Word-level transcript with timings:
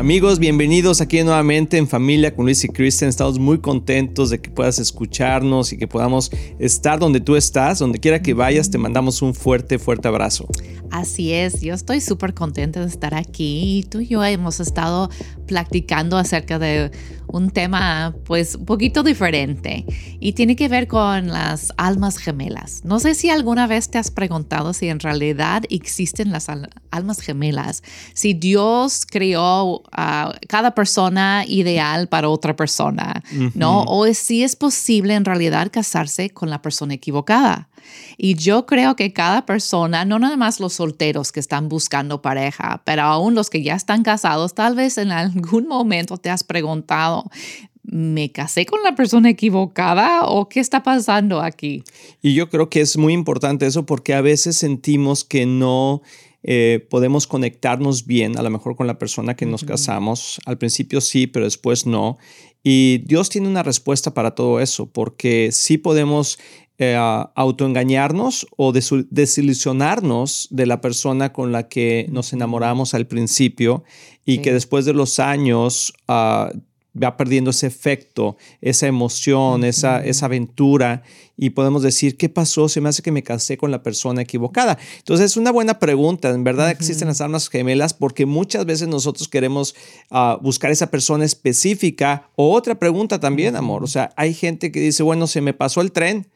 Amigos, 0.00 0.38
bienvenidos 0.38 1.02
aquí 1.02 1.22
nuevamente 1.22 1.76
en 1.76 1.86
Familia 1.86 2.34
con 2.34 2.46
Luis 2.46 2.64
y 2.64 2.68
Kristen. 2.68 3.10
Estamos 3.10 3.38
muy 3.38 3.58
contentos 3.58 4.30
de 4.30 4.40
que 4.40 4.48
puedas 4.48 4.78
escucharnos 4.78 5.74
y 5.74 5.76
que 5.76 5.86
podamos 5.86 6.30
estar 6.58 6.98
donde 6.98 7.20
tú 7.20 7.36
estás, 7.36 7.80
donde 7.80 7.98
quiera 7.98 8.22
que 8.22 8.32
vayas, 8.32 8.70
te 8.70 8.78
mandamos 8.78 9.20
un 9.20 9.34
fuerte, 9.34 9.78
fuerte 9.78 10.08
abrazo. 10.08 10.48
Así 10.90 11.34
es, 11.34 11.60
yo 11.60 11.74
estoy 11.74 12.00
súper 12.00 12.32
contenta 12.32 12.80
de 12.80 12.86
estar 12.86 13.14
aquí 13.14 13.84
tú 13.90 14.00
y 14.00 14.06
yo 14.06 14.24
hemos 14.24 14.58
estado 14.58 15.10
platicando 15.46 16.16
acerca 16.16 16.58
de 16.58 16.90
un 17.32 17.50
tema 17.50 18.14
pues 18.24 18.54
un 18.54 18.64
poquito 18.64 19.02
diferente 19.02 19.84
y 20.18 20.32
tiene 20.32 20.56
que 20.56 20.68
ver 20.68 20.88
con 20.88 21.28
las 21.28 21.72
almas 21.76 22.18
gemelas. 22.18 22.82
No 22.84 23.00
sé 23.00 23.14
si 23.14 23.30
alguna 23.30 23.66
vez 23.66 23.90
te 23.90 23.98
has 23.98 24.10
preguntado 24.10 24.72
si 24.72 24.88
en 24.88 25.00
realidad 25.00 25.64
existen 25.70 26.32
las 26.32 26.48
almas 26.90 27.20
gemelas, 27.20 27.82
si 28.14 28.34
Dios 28.34 29.06
creó 29.06 29.82
a 29.92 30.32
cada 30.48 30.74
persona 30.74 31.44
ideal 31.46 32.08
para 32.08 32.28
otra 32.28 32.56
persona, 32.56 33.22
¿no? 33.54 33.84
O 33.84 34.06
si 34.12 34.42
es 34.42 34.56
posible 34.56 35.14
en 35.14 35.24
realidad 35.24 35.70
casarse 35.72 36.30
con 36.30 36.50
la 36.50 36.62
persona 36.62 36.94
equivocada. 36.94 37.68
Y 38.16 38.34
yo 38.34 38.66
creo 38.66 38.94
que 38.94 39.12
cada 39.12 39.46
persona, 39.46 40.04
no 40.04 40.18
nada 40.18 40.36
más 40.36 40.60
los 40.60 40.74
solteros 40.74 41.32
que 41.32 41.40
están 41.40 41.68
buscando 41.68 42.22
pareja, 42.22 42.82
pero 42.84 43.02
aún 43.02 43.34
los 43.34 43.50
que 43.50 43.62
ya 43.62 43.74
están 43.74 44.02
casados, 44.02 44.54
tal 44.54 44.74
vez 44.74 44.98
en 44.98 45.10
algún 45.10 45.66
momento 45.66 46.18
te 46.18 46.30
has 46.30 46.44
preguntado, 46.44 47.19
¿me 47.82 48.30
casé 48.30 48.66
con 48.66 48.82
la 48.82 48.94
persona 48.94 49.30
equivocada 49.30 50.24
o 50.24 50.48
qué 50.48 50.60
está 50.60 50.82
pasando 50.82 51.40
aquí? 51.40 51.82
Y 52.22 52.34
yo 52.34 52.48
creo 52.48 52.70
que 52.70 52.80
es 52.80 52.96
muy 52.96 53.12
importante 53.12 53.66
eso 53.66 53.86
porque 53.86 54.14
a 54.14 54.20
veces 54.20 54.56
sentimos 54.56 55.24
que 55.24 55.46
no... 55.46 56.02
Eh, 56.42 56.86
podemos 56.88 57.26
conectarnos 57.26 58.06
bien, 58.06 58.38
a 58.38 58.42
lo 58.42 58.48
mejor 58.48 58.74
con 58.74 58.86
la 58.86 58.98
persona 58.98 59.36
que 59.36 59.44
nos 59.44 59.62
casamos. 59.62 60.40
Al 60.46 60.56
principio 60.56 61.02
sí, 61.02 61.26
pero 61.26 61.44
después 61.44 61.84
no. 61.84 62.16
Y 62.62 63.02
Dios 63.04 63.28
tiene 63.28 63.46
una 63.46 63.62
respuesta 63.62 64.14
para 64.14 64.34
todo 64.34 64.58
eso, 64.58 64.86
porque 64.86 65.50
sí 65.52 65.76
podemos 65.76 66.38
eh, 66.82 66.96
autoengañarnos 67.34 68.46
o 68.56 68.72
desilusionarnos 68.72 70.48
de 70.50 70.64
la 70.64 70.80
persona 70.80 71.30
con 71.30 71.52
la 71.52 71.68
que 71.68 72.06
nos 72.10 72.32
enamoramos 72.32 72.94
al 72.94 73.06
principio 73.06 73.84
y 74.24 74.38
que 74.38 74.54
después 74.54 74.86
de 74.86 74.94
los 74.94 75.18
años 75.18 75.92
uh, 76.08 76.58
va 77.00 77.16
perdiendo 77.16 77.50
ese 77.50 77.66
efecto, 77.66 78.36
esa 78.60 78.86
emoción, 78.86 79.64
esa, 79.64 80.04
esa 80.04 80.26
aventura 80.26 81.02
y 81.36 81.50
podemos 81.50 81.82
decir, 81.82 82.16
¿qué 82.16 82.28
pasó? 82.28 82.68
Se 82.68 82.80
me 82.80 82.88
hace 82.88 83.02
que 83.02 83.12
me 83.12 83.22
casé 83.22 83.56
con 83.56 83.70
la 83.70 83.82
persona 83.82 84.22
equivocada. 84.22 84.78
Entonces 84.98 85.26
es 85.30 85.36
una 85.36 85.50
buena 85.50 85.78
pregunta. 85.78 86.30
En 86.30 86.44
verdad 86.44 86.70
existen 86.70 87.08
las 87.08 87.20
almas 87.20 87.48
gemelas 87.48 87.94
porque 87.94 88.26
muchas 88.26 88.66
veces 88.66 88.88
nosotros 88.88 89.28
queremos 89.28 89.74
ah, 90.10 90.38
buscar 90.42 90.70
esa 90.70 90.90
persona 90.90 91.24
específica 91.24 92.28
o 92.36 92.52
otra 92.52 92.78
pregunta 92.78 93.20
también, 93.20 93.56
amor. 93.56 93.84
O 93.84 93.86
sea, 93.86 94.12
hay 94.16 94.34
gente 94.34 94.70
que 94.72 94.80
dice, 94.80 95.02
bueno, 95.02 95.26
se 95.26 95.40
me 95.40 95.54
pasó 95.54 95.80
el 95.80 95.92
tren 95.92 96.26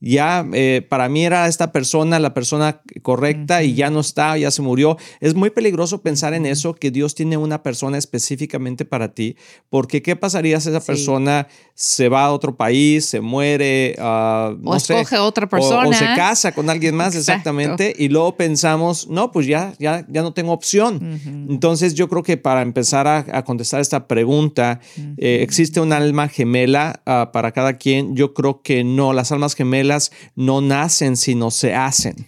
ya 0.00 0.46
eh, 0.52 0.86
para 0.88 1.08
mí 1.08 1.24
era 1.24 1.48
esta 1.48 1.72
persona 1.72 2.18
la 2.18 2.34
persona 2.34 2.82
correcta 3.02 3.62
y 3.62 3.74
ya 3.74 3.90
no 3.90 4.00
está, 4.00 4.36
ya 4.38 4.50
se 4.50 4.62
murió. 4.62 4.96
Es 5.20 5.34
muy 5.34 5.50
peligroso 5.50 6.02
pensar 6.02 6.34
en 6.34 6.46
eso, 6.46 6.74
que 6.74 6.90
Dios 6.90 7.14
tiene 7.14 7.36
una 7.36 7.62
persona 7.62 7.98
específicamente 7.98 8.84
para 8.84 9.14
ti, 9.14 9.36
porque 9.70 10.02
¿qué 10.02 10.14
pasaría 10.14 10.60
si 10.60 10.70
esa 10.70 10.80
persona 10.80 11.48
se 11.74 12.08
va 12.08 12.24
a 12.24 12.32
otro 12.32 12.56
país, 12.56 13.06
se 13.06 13.20
muere, 13.20 13.96
uh, 13.98 14.56
o 14.64 14.76
escoge 14.76 15.18
otra 15.18 15.48
persona? 15.48 15.88
O, 15.88 15.92
se 15.92 16.04
casa 16.14 16.52
con 16.52 16.70
alguien 16.70 16.94
más, 16.94 17.14
exactamente, 17.14 17.94
y 17.96 18.08
luego 18.08 18.36
pensamos, 18.36 19.08
no, 19.08 19.32
pues 19.32 19.46
ya, 19.46 19.74
ya, 19.78 20.06
ya 20.08 20.22
no 20.22 20.32
tengo 20.32 20.52
opción. 20.52 21.20
Entonces 21.48 21.94
yo 21.94 22.08
creo 22.08 22.22
que 22.22 22.36
para 22.36 22.62
empezar 22.62 23.06
a, 23.06 23.44
contestar 23.44 23.80
esta 23.80 24.06
pregunta, 24.06 24.80
eh, 25.16 25.40
¿existe 25.42 25.80
un 25.80 25.92
alma 25.92 26.28
gemela 26.28 27.00
ah, 27.06 27.30
para 27.32 27.52
cada 27.52 27.74
quien? 27.74 28.14
Yo 28.14 28.34
creo 28.34 28.62
que 28.62 28.84
no, 28.84 29.12
las 29.12 29.32
almas 29.32 29.54
gemelas 29.54 29.87
no 30.34 30.60
nacen, 30.60 31.16
sino 31.16 31.50
se 31.50 31.74
hacen. 31.74 32.26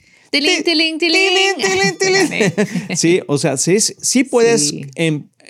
Sí, 2.97 3.21
o 3.27 3.39
sea, 3.39 3.57
sí, 3.57 3.81
sí 3.81 4.25
puedes 4.25 4.73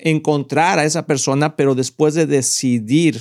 encontrar 0.03 0.79
a 0.79 0.85
esa 0.85 1.07
persona, 1.07 1.57
pero 1.57 1.75
después 1.75 2.15
de 2.15 2.27
decidir 2.27 3.21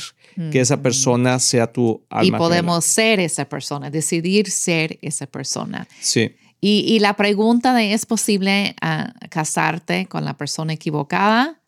que 0.51 0.61
esa 0.61 0.81
persona 0.81 1.37
sea 1.39 1.71
tu 1.71 2.05
alma. 2.09 2.37
Y 2.37 2.39
podemos 2.39 2.85
ser 2.85 3.19
esa 3.19 3.43
persona, 3.43 3.89
decidir 3.89 4.49
ser 4.49 4.97
esa 5.01 5.27
persona. 5.27 5.85
Sí. 5.99 6.31
Y, 6.61 6.99
la 6.99 7.15
pregunta 7.15 7.73
de 7.73 7.93
¿es 7.93 8.05
posible 8.05 8.75
ah, 8.81 9.13
casarte 9.29 10.07
con 10.07 10.25
la 10.25 10.37
persona 10.37 10.73
equivocada? 10.73 11.61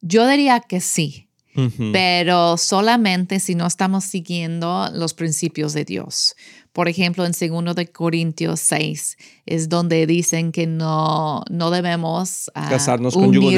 Yo 0.00 0.26
diría 0.28 0.60
que 0.60 0.80
sí 0.80 1.28
pero 1.92 2.56
solamente 2.56 3.40
si 3.40 3.54
no 3.54 3.66
estamos 3.66 4.04
siguiendo 4.04 4.88
los 4.92 5.14
principios 5.14 5.72
de 5.72 5.84
Dios. 5.84 6.34
Por 6.74 6.88
ejemplo, 6.88 7.24
en 7.24 7.32
2 7.32 7.76
de 7.76 7.86
Corintios 7.86 8.58
6 8.58 9.16
es 9.46 9.68
donde 9.68 10.08
dicen 10.08 10.50
que 10.50 10.66
no, 10.66 11.44
no 11.48 11.70
debemos 11.70 12.50
uh, 12.56 12.68
casarnos 12.68 13.14
con 13.14 13.32
yugo, 13.32 13.52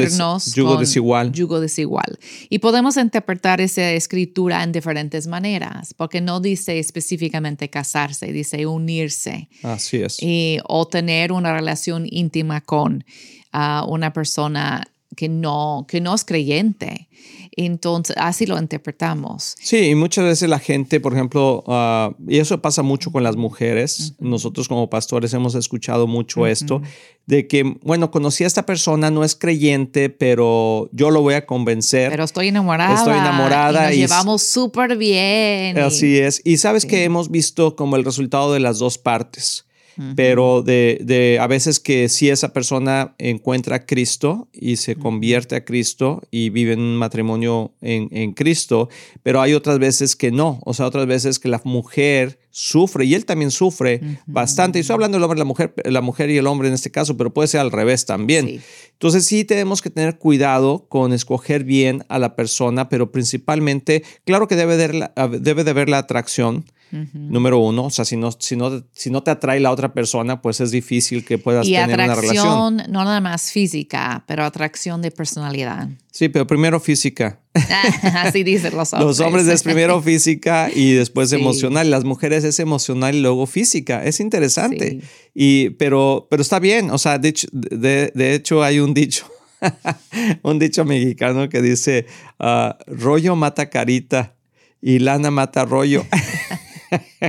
yugo 0.55 0.77
desigual. 0.77 1.31
Yugo 1.31 1.59
desigual. 1.59 2.19
Y 2.47 2.59
podemos 2.59 2.95
interpretar 2.95 3.59
esa 3.59 3.91
escritura 3.91 4.61
en 4.61 4.71
diferentes 4.71 5.25
maneras, 5.25 5.95
porque 5.95 6.21
no 6.21 6.39
dice 6.39 6.77
específicamente 6.77 7.71
casarse, 7.71 8.31
dice 8.31 8.67
unirse. 8.67 9.49
Así 9.63 9.97
es. 9.97 10.21
Y, 10.21 10.59
o 10.67 10.87
tener 10.87 11.31
una 11.31 11.51
relación 11.51 12.05
íntima 12.07 12.61
con 12.61 13.03
uh, 13.51 13.83
una 13.87 14.13
persona 14.13 14.87
que 15.15 15.27
no, 15.27 15.87
que 15.89 16.01
no 16.01 16.13
es 16.13 16.23
creyente. 16.23 17.09
Entonces, 17.57 18.15
así 18.19 18.45
lo 18.45 18.57
interpretamos. 18.59 19.55
Sí, 19.59 19.89
y 19.89 19.95
muchas 19.95 20.25
veces 20.25 20.47
la 20.47 20.59
gente, 20.59 20.99
por 20.99 21.13
ejemplo, 21.13 21.63
ah, 21.67 22.15
y 22.27 22.37
eso 22.37 22.61
pasa 22.61 22.83
mucho 22.83 23.11
con 23.11 23.23
las 23.23 23.35
mujeres, 23.35 24.13
nosotros 24.19 24.67
como 24.67 24.91
pastores 24.91 25.33
hemos 25.33 25.55
escuchado 25.55 26.05
mucho 26.05 26.45
esto, 26.45 26.83
de 27.25 27.47
que, 27.47 27.63
bueno, 27.81 28.11
conocí 28.11 28.43
a 28.43 28.47
esta 28.47 28.65
persona, 28.65 29.09
no 29.09 29.23
es 29.23 29.35
creyente, 29.35 30.09
pero 30.11 30.87
yo 30.91 31.09
lo 31.09 31.21
voy 31.21 31.33
a 31.33 31.47
convencer. 31.47 32.11
Pero 32.11 32.23
estoy 32.23 32.49
enamorada. 32.49 32.93
Estoy 32.93 33.17
enamorada. 33.17 33.91
Y 33.91 34.01
nos 34.01 34.11
llevamos 34.11 34.43
súper 34.43 34.95
bien. 34.95 35.79
Así 35.79 36.19
es. 36.19 36.41
Y 36.45 36.57
sabes 36.57 36.85
que 36.85 37.03
hemos 37.05 37.31
visto 37.31 37.75
como 37.75 37.95
el 37.95 38.05
resultado 38.05 38.53
de 38.53 38.59
las 38.59 38.77
dos 38.77 38.99
partes 38.99 39.66
pero 40.15 40.61
de, 40.61 41.37
a 41.41 41.47
veces 41.47 41.79
que 41.79 42.09
si 42.09 42.29
esa 42.29 42.53
persona 42.53 43.15
encuentra 43.17 43.77
a 43.77 43.85
Cristo 43.85 44.47
y 44.53 44.77
se 44.77 44.95
convierte 44.95 45.55
a 45.55 45.65
Cristo 45.65 46.21
y 46.31 46.49
vive 46.49 46.73
en 46.73 46.79
un 46.79 46.95
matrimonio 46.97 47.73
en, 47.81 48.09
en, 48.11 48.33
Cristo, 48.33 48.89
pero 49.23 49.41
hay 49.41 49.53
otras 49.53 49.79
veces 49.79 50.15
que 50.15 50.31
no, 50.31 50.59
o 50.65 50.73
sea, 50.73 50.85
otras 50.85 51.07
veces 51.07 51.39
que 51.39 51.47
la 51.47 51.61
mujer 51.63 52.39
sufre 52.57 53.05
y 53.05 53.13
él 53.13 53.23
también 53.25 53.51
sufre 53.51 54.01
bastante. 54.25 54.79
Y 54.79 54.81
estoy 54.81 54.95
hablando 54.95 55.17
del 55.17 55.23
hombre, 55.23 55.37
la 55.37 55.45
mujer, 55.45 55.73
la 55.85 56.01
mujer 56.01 56.31
y 56.31 56.37
el 56.37 56.47
hombre 56.47 56.67
en 56.67 56.73
este 56.73 56.89
caso, 56.89 57.15
pero 57.15 57.31
puede 57.31 57.47
ser 57.47 57.59
al 57.61 57.71
revés 57.71 58.07
también. 58.07 58.61
Entonces 58.93 59.25
sí 59.25 59.45
tenemos 59.45 59.83
que 59.83 59.91
tener 59.91 60.17
cuidado 60.17 60.87
con 60.89 61.13
escoger 61.13 61.63
bien 61.63 62.03
a 62.09 62.17
la 62.17 62.35
persona, 62.35 62.89
pero 62.89 63.11
principalmente, 63.11 64.03
claro 64.25 64.47
que 64.47 64.55
debe 64.55 64.75
de, 64.75 65.07
debe 65.39 65.63
de 65.63 65.69
haber 65.69 65.87
la 65.87 65.99
atracción 65.99 66.65
Número 66.91 67.59
uno, 67.59 67.85
o 67.85 67.89
sea, 67.89 68.05
si 68.05 68.15
no, 68.15 68.31
si, 68.31 68.55
no, 68.55 68.83
si 68.93 69.09
no 69.09 69.21
te 69.21 69.31
atrae 69.31 69.59
la 69.59 69.71
otra 69.71 69.93
persona, 69.93 70.41
pues 70.41 70.61
es 70.61 70.71
difícil 70.71 71.25
que 71.25 71.37
puedas 71.37 71.65
tener 71.65 71.99
una 71.99 72.15
relación. 72.15 72.77
no 72.89 73.03
nada 73.03 73.21
más 73.21 73.51
física, 73.51 74.23
pero 74.27 74.43
atracción 74.45 75.01
de 75.01 75.11
personalidad. 75.11 75.89
Sí, 76.17 76.29
pero 76.29 76.47
primero 76.47 76.79
física. 76.79 77.41
Así 78.15 78.43
dicen 78.43 78.75
los 78.75 78.91
hombres. 78.93 79.07
Los 79.07 79.19
hombres 79.19 79.47
es 79.47 79.61
primero 79.61 80.01
física 80.01 80.69
y 80.73 80.93
después 80.93 81.31
emocional. 81.31 81.91
Las 81.91 82.05
mujeres 82.05 82.43
es 82.43 82.59
emocional 82.59 83.13
y 83.13 83.21
luego 83.21 83.45
física. 83.45 84.03
Es 84.03 84.19
interesante. 84.19 85.01
Y, 85.35 85.71
pero, 85.71 86.27
pero 86.29 86.41
está 86.41 86.57
bien. 86.59 86.89
O 86.89 86.97
sea, 86.97 87.19
de 87.19 87.29
hecho, 87.29 87.47
de, 87.51 88.33
hecho 88.33 88.63
hay 88.63 88.79
un 88.79 88.95
dicho. 88.95 89.27
un 90.43 90.57
dicho 90.57 90.85
mexicano 90.85 91.49
que 91.49 91.61
dice, 91.61 92.07
ah, 92.39 92.77
rollo 92.87 93.35
mata 93.35 93.69
carita 93.69 94.35
y 94.81 94.97
lana 94.97 95.29
mata 95.29 95.65
rollo. 95.65 96.03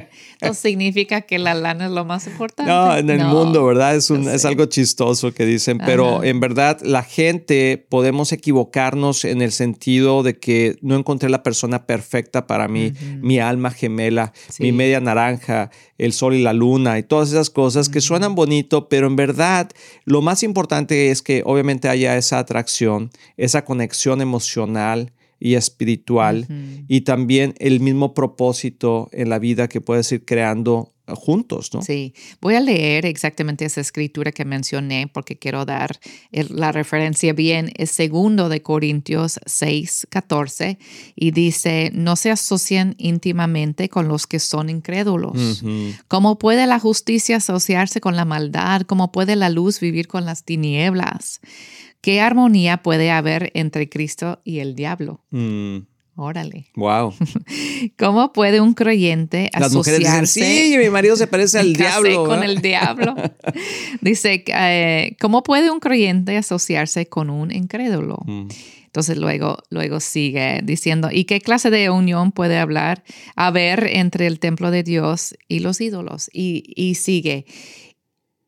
Entonces 0.41 0.59
significa 0.59 1.23
que 1.23 1.39
la 1.39 1.55
lana 1.55 1.87
es 1.87 1.91
lo 1.91 2.05
más 2.05 2.27
importante. 2.27 2.71
No, 2.71 2.97
en 2.97 3.11
el 3.11 3.25
mundo, 3.25 3.65
¿verdad? 3.65 3.97
Es, 3.97 4.11
un, 4.11 4.29
es 4.29 4.45
algo 4.45 4.67
chistoso 4.67 5.33
que 5.33 5.45
dicen, 5.45 5.79
pero 5.85 6.23
en 6.23 6.41
verdad 6.41 6.79
la 6.83 7.03
gente 7.03 7.85
podemos 7.89 8.33
equivocarnos 8.33 9.25
en 9.25 9.43
el 9.43 9.53
sentido 9.53 10.23
de 10.23 10.39
que 10.39 10.77
no 10.81 10.97
encontré 10.97 11.29
la 11.29 11.43
persona 11.43 11.87
perfecta 11.87 12.47
para 12.47 12.69
mí, 12.69 12.93
mi 13.21 13.39
alma 13.39 13.71
gemela, 13.71 14.33
mi 14.59 14.73
media 14.73 15.01
naranja, 15.01 15.71
el 15.99 16.13
sol 16.13 16.35
y 16.35 16.43
la 16.43 16.53
luna 16.53 16.99
y 16.99 17.03
todas 17.03 17.31
esas 17.31 17.51
cosas 17.51 17.89
que 17.89 18.01
suenan 18.01 18.35
bonito, 18.35 18.89
pero 18.89 19.07
en 19.07 19.17
verdad 19.17 19.71
lo 20.05 20.23
más 20.23 20.43
importante 20.43 21.11
es 21.11 21.23
que 21.23 21.43
obviamente 21.45 21.89
haya 21.89 22.17
esa 22.17 22.39
atracción, 22.39 23.11
esa 23.37 23.65
conexión 23.65 24.21
emocional 24.21 25.13
y 25.41 25.55
espiritual 25.55 26.47
y 26.89 27.03
también 27.03 27.55
el 27.59 27.81
mismo 27.81 28.15
propósito 28.15 29.09
en 29.13 29.29
la 29.29 29.39
vida 29.39 29.69
que 29.69 29.81
puedes 29.81 30.11
ir 30.13 30.25
creando 30.25 30.93
juntos, 31.15 31.71
¿no? 31.73 31.83
Sí, 31.83 32.15
voy 32.41 32.55
a 32.55 32.61
leer 32.61 33.07
exactamente 33.07 33.65
esa 33.65 33.81
escritura 33.81 34.33
que 34.33 34.45
mencioné 34.45 35.09
porque 35.13 35.39
quiero 35.39 35.65
dar 35.65 35.99
la 36.31 36.73
referencia 36.73 37.33
bien. 37.33 37.73
Es 37.77 37.91
segundo 37.91 38.49
de 38.49 38.63
Corintios 38.63 39.41
6, 39.47 40.09
14 40.11 40.79
y 41.17 41.31
dice, 41.31 41.91
no 41.95 42.17
se 42.17 42.31
asocian 42.31 42.95
íntimamente 42.99 43.89
con 43.89 44.09
los 44.09 44.27
que 44.27 44.39
son 44.39 44.69
incrédulos. 44.69 45.65
¿Cómo 46.09 46.39
puede 46.39 46.67
la 46.67 46.79
justicia 46.79 47.37
asociarse 47.37 48.01
con 48.01 48.17
la 48.17 48.25
maldad? 48.25 48.83
¿Cómo 48.83 49.13
puede 49.13 49.37
la 49.37 49.49
luz 49.49 49.81
vivir 49.81 50.09
con 50.09 50.25
las 50.25 50.45
tinieblas? 50.45 51.41
¿Qué 52.01 52.21
armonía 52.21 52.83
puede 52.83 53.11
haber 53.11 53.51
entre 53.55 53.89
Cristo 53.89 54.41
y 54.45 54.61
el 54.61 54.75
diablo? 54.75 55.25
Mm. 55.31 55.79
Órale. 56.21 56.67
Wow. 56.75 57.15
¿Cómo 57.97 58.33
puede 58.33 58.61
un 58.61 58.75
creyente 58.75 59.51
Las 59.53 59.71
asociarse? 59.71 60.27
sí, 60.43 60.77
mi 60.77 60.91
marido 60.91 61.15
se 61.15 61.29
parece 61.29 61.59
al 61.61 61.73
diablo. 61.75 62.25
Con 62.25 62.43
el 62.43 62.61
diablo. 62.61 63.15
Dice, 64.01 64.43
eh, 64.49 65.17
¿cómo 65.21 65.45
puede 65.45 65.71
un 65.71 65.79
creyente 65.79 66.37
asociarse 66.37 67.07
con 67.07 67.31
un 67.31 67.53
incrédulo? 67.53 68.19
Mm. 68.27 68.49
Entonces 68.87 69.17
luego, 69.17 69.59
luego 69.71 70.01
sigue 70.01 70.61
diciendo, 70.65 71.09
¿y 71.13 71.25
qué 71.25 71.41
clase 71.41 71.71
de 71.71 71.89
unión 71.89 72.33
puede 72.33 72.59
hablar 72.59 73.05
haber 73.37 73.87
entre 73.87 74.27
el 74.27 74.41
templo 74.41 74.73
de 74.73 74.83
Dios 74.83 75.37
y 75.47 75.61
los 75.61 75.81
ídolos? 75.81 76.31
Y, 76.33 76.73
y 76.75 76.97
sigue. 76.97 77.47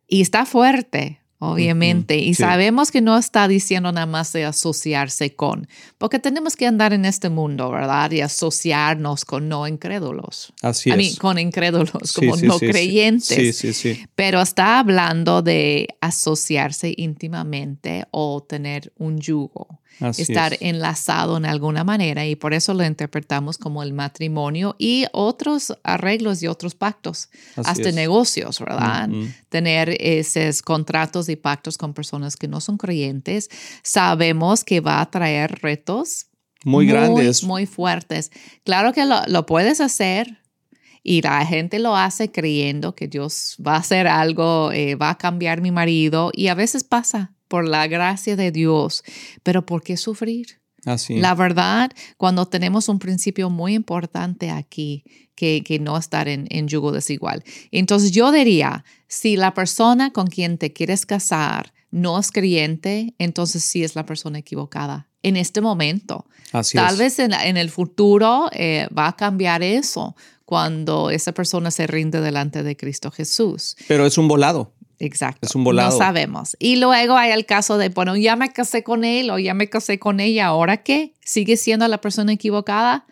Y 0.09 0.23
está 0.23 0.45
fuerte, 0.45 1.20
obviamente. 1.41 2.17
Y 2.19 2.35
sabemos 2.35 2.91
que 2.91 3.01
no 3.01 3.19
está 3.19 3.49
diciendo 3.49 3.91
nada 3.91 4.07
más 4.07 4.33
de 4.33 4.45
asociarse 4.45 5.35
con, 5.35 5.67
porque 5.99 6.19
tenemos 6.19 6.55
que 6.55 6.67
andar 6.67 6.93
en 6.93 7.05
este 7.05 7.31
mundo, 7.31 7.71
¿verdad? 7.71 8.13
Y 8.13 8.21
asociarnos 8.21 9.25
con 9.25 9.49
no 9.49 9.67
incrédulos. 9.67 10.53
Así 10.63 10.91
es. 10.91 11.19
con 11.19 11.39
incrédulos, 11.39 12.13
como 12.13 12.37
no 12.37 12.59
creyentes. 12.59 13.37
Sí, 13.37 13.53
sí, 13.53 13.73
sí. 13.73 14.07
Pero 14.15 14.41
está 14.41 14.79
hablando 14.79 15.43
de 15.43 15.89
asociarse 16.01 16.95
íntimamente 16.97 18.05
o 18.11 18.43
tener 18.43 18.93
un 18.99 19.19
yugo 19.19 19.81
estar 20.17 20.57
enlazado 20.61 21.37
en 21.37 21.45
alguna 21.45 21.85
manera 21.85 22.27
y 22.27 22.37
por 22.37 22.55
eso 22.55 22.73
lo 22.75 22.85
interpretamos 22.85 23.59
como 23.59 23.83
el 23.83 23.93
matrimonio 23.93 24.75
y 24.79 25.05
otros 25.13 25.75
arreglos 25.83 26.43
y 26.43 26.47
otros 26.47 26.75
pactos, 26.75 27.29
hasta 27.57 27.93
negocios, 27.93 28.61
¿verdad? 28.61 29.09
Tener 29.49 29.97
esos 30.01 30.63
contratos 30.63 31.29
y 31.29 31.37
pactos 31.37 31.77
con 31.77 31.93
personas 31.93 32.37
que 32.37 32.49
no 32.49 32.61
son 32.61 32.79
creyentes, 32.79 33.51
sabemos 33.83 34.65
que 34.65 34.81
va 34.81 35.01
a 35.01 35.11
traer 35.11 35.61
retos 35.61 36.27
muy, 36.65 36.87
grandes, 36.87 37.43
muy 37.43 37.67
fuertes. 37.67 38.31
Claro 38.65 38.93
que 38.93 39.07
lo, 39.07 39.23
lo 39.27 39.47
puedes 39.47 39.81
hacer, 39.81 40.41
y 41.03 41.23
la 41.23 41.45
gente 41.47 41.79
lo 41.79 41.97
hace 41.97 42.31
creyendo 42.31 42.95
que 42.95 43.09
Dios 43.09 43.57
va 43.67 43.77
a 43.77 43.79
hacer 43.79 44.07
algo, 44.07 44.71
eh, 44.73 44.97
va 44.97 45.11
a 45.11 45.19
cambiar 45.19 45.61
mi 45.61 45.71
marido 45.71 46.31
y 46.35 46.49
a 46.49 46.55
veces 46.55 46.85
pasa 46.85 47.33
por 47.51 47.69
la 47.69 47.89
gracia 47.89 48.37
de 48.37 48.53
Dios, 48.53 49.03
pero 49.43 49.67
¿por 49.67 49.83
qué 49.83 49.97
sufrir? 49.97 50.61
Así. 50.87 51.17
La 51.19 51.35
verdad, 51.35 51.91
cuando 52.17 52.47
tenemos 52.47 52.89
un 52.89 53.01
principio 53.01 53.51
muy 53.51 53.75
importante 53.75 54.51
aquí, 54.51 55.05
que, 55.35 55.63
que 55.65 55.81
no 55.81 55.99
estar 55.99 56.29
en, 56.29 56.47
en, 56.51 56.69
yugo 56.69 56.93
desigual. 56.93 57.43
Entonces 57.73 58.13
yo 58.13 58.31
diría, 58.31 58.85
si 59.09 59.37
la 59.37 59.53
persona 59.53 60.13
con 60.13 60.29
quien 60.29 60.59
te 60.59 60.73
quieres 60.73 61.07
casar 61.07 61.73
no 61.91 62.19
es 62.19 62.31
creyente, 62.31 63.15
entonces 63.19 63.65
sí 63.65 63.83
es 63.83 63.97
la 63.97 64.07
persona 64.07 64.39
equivocada 64.39 65.09
en 65.23 65.37
este 65.37 65.61
momento. 65.61 66.27
Así 66.53 66.77
Tal 66.77 66.97
vez 66.97 67.19
en, 67.19 67.33
en, 67.33 67.57
el 67.57 67.71
futuro 67.71 68.49
eh, 68.53 68.87
va 68.97 69.09
a 69.09 69.17
cambiar 69.17 69.63
eso 69.63 70.15
cuando 70.45 71.11
esa 71.11 71.33
persona 71.33 71.71
se 71.71 71.87
rinde 71.87 72.21
delante 72.21 72.63
de 72.63 72.77
Cristo 72.77 73.11
Jesús. 73.11 73.77
Pero 73.89 74.07
es 74.07 74.19
un 74.19 74.29
volado. 74.29 74.73
Exacto. 75.01 75.49
Es 75.49 75.55
un 75.55 75.65
volado. 75.65 75.91
No 75.91 75.97
sabemos. 75.97 76.57
Y 76.61 76.77
luego 76.77 77.17
hay 77.17 77.33
el 77.33 77.47
caso 77.47 77.79
de, 77.79 77.89
bueno, 77.89 78.17
ya 78.17 78.37
me 78.37 78.53
casé 78.53 78.85
con 78.85 79.03
él 79.03 79.31
o 79.31 79.39
ya 79.39 79.55
me 79.55 79.69
casé 79.69 79.99
con 79.99 80.21
ella, 80.21 80.47
¿ahora 80.47 80.83
qué? 80.83 81.15
¿Sigue 81.25 81.57
siendo 81.57 81.89
la 81.89 82.01
persona 82.01 82.33
equivocada? 82.33 83.07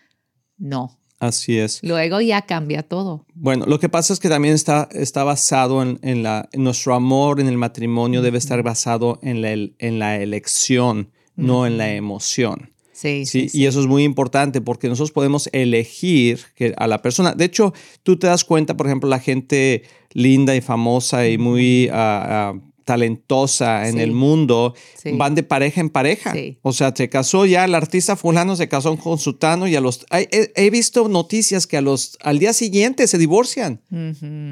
No. 0.59 0.99
Así 1.19 1.59
es. 1.59 1.81
Luego 1.83 2.21
ya 2.21 2.43
cambia 2.43 2.83
todo. 2.83 3.27
Bueno, 3.35 3.65
lo 3.67 3.81
que 3.81 3.89
pasa 3.89 4.13
es 4.13 4.21
que 4.21 4.29
también 4.29 4.55
está, 4.55 4.89
está 4.93 5.25
basado 5.25 5.83
en, 5.83 6.23
la, 6.23 6.49
nuestro 6.53 6.95
amor 6.95 7.41
en 7.41 7.49
el 7.49 7.57
matrimonio, 7.57 8.23
debe 8.23 8.39
estar 8.39 8.63
basado 8.63 9.19
en 9.23 9.43
la, 9.43 9.51
en 9.51 9.99
la 9.99 10.17
elección, 10.17 11.11
no 11.35 11.67
en 11.67 11.79
la 11.79 11.93
emoción. 11.93 12.71
Sí, 12.99 13.27
sí, 13.27 13.47
Y 13.53 13.67
eso 13.67 13.79
es 13.79 13.87
muy 13.87 14.03
importante 14.03 14.61
porque 14.61 14.89
nosotros 14.89 15.13
podemos 15.13 15.49
elegir 15.53 16.41
que 16.57 16.75
a 16.77 16.89
la 16.89 17.01
persona. 17.01 17.33
De 17.33 17.45
hecho, 17.45 17.73
tú 18.03 18.19
te 18.19 18.27
das 18.27 18.43
cuenta, 18.43 18.77
por 18.77 18.87
ejemplo, 18.87 19.09
la 19.09 19.21
gente 19.21 19.85
linda 20.15 20.57
y 20.57 20.61
famosa 20.61 21.29
y 21.29 21.39
muy 21.39 21.89
ah, 21.93 22.55
talentosa 22.89 23.87
en 23.87 24.01
el 24.01 24.13
mundo, 24.13 24.75
van 25.13 25.35
de 25.35 25.43
pareja 25.43 25.83
en 25.83 25.91
pareja. 25.91 26.33
O 26.63 26.73
sea, 26.73 26.95
se 26.97 27.11
casó 27.11 27.45
ya 27.45 27.67
el 27.67 27.75
artista 27.75 28.17
fulano, 28.17 28.57
se 28.57 28.67
casó 28.67 28.97
con 28.97 29.19
sutano 29.19 29.69
y 29.69 29.77
a 29.77 29.83
los... 29.83 30.07
He, 30.11 30.71
visto 30.71 31.07
noticias 31.07 31.67
que 31.67 31.77
a 31.77 31.83
los, 31.83 32.17
al 32.23 32.39
día 32.39 32.55
siguiente 32.55 33.07
se 33.07 33.19
divorcian. 33.19 33.83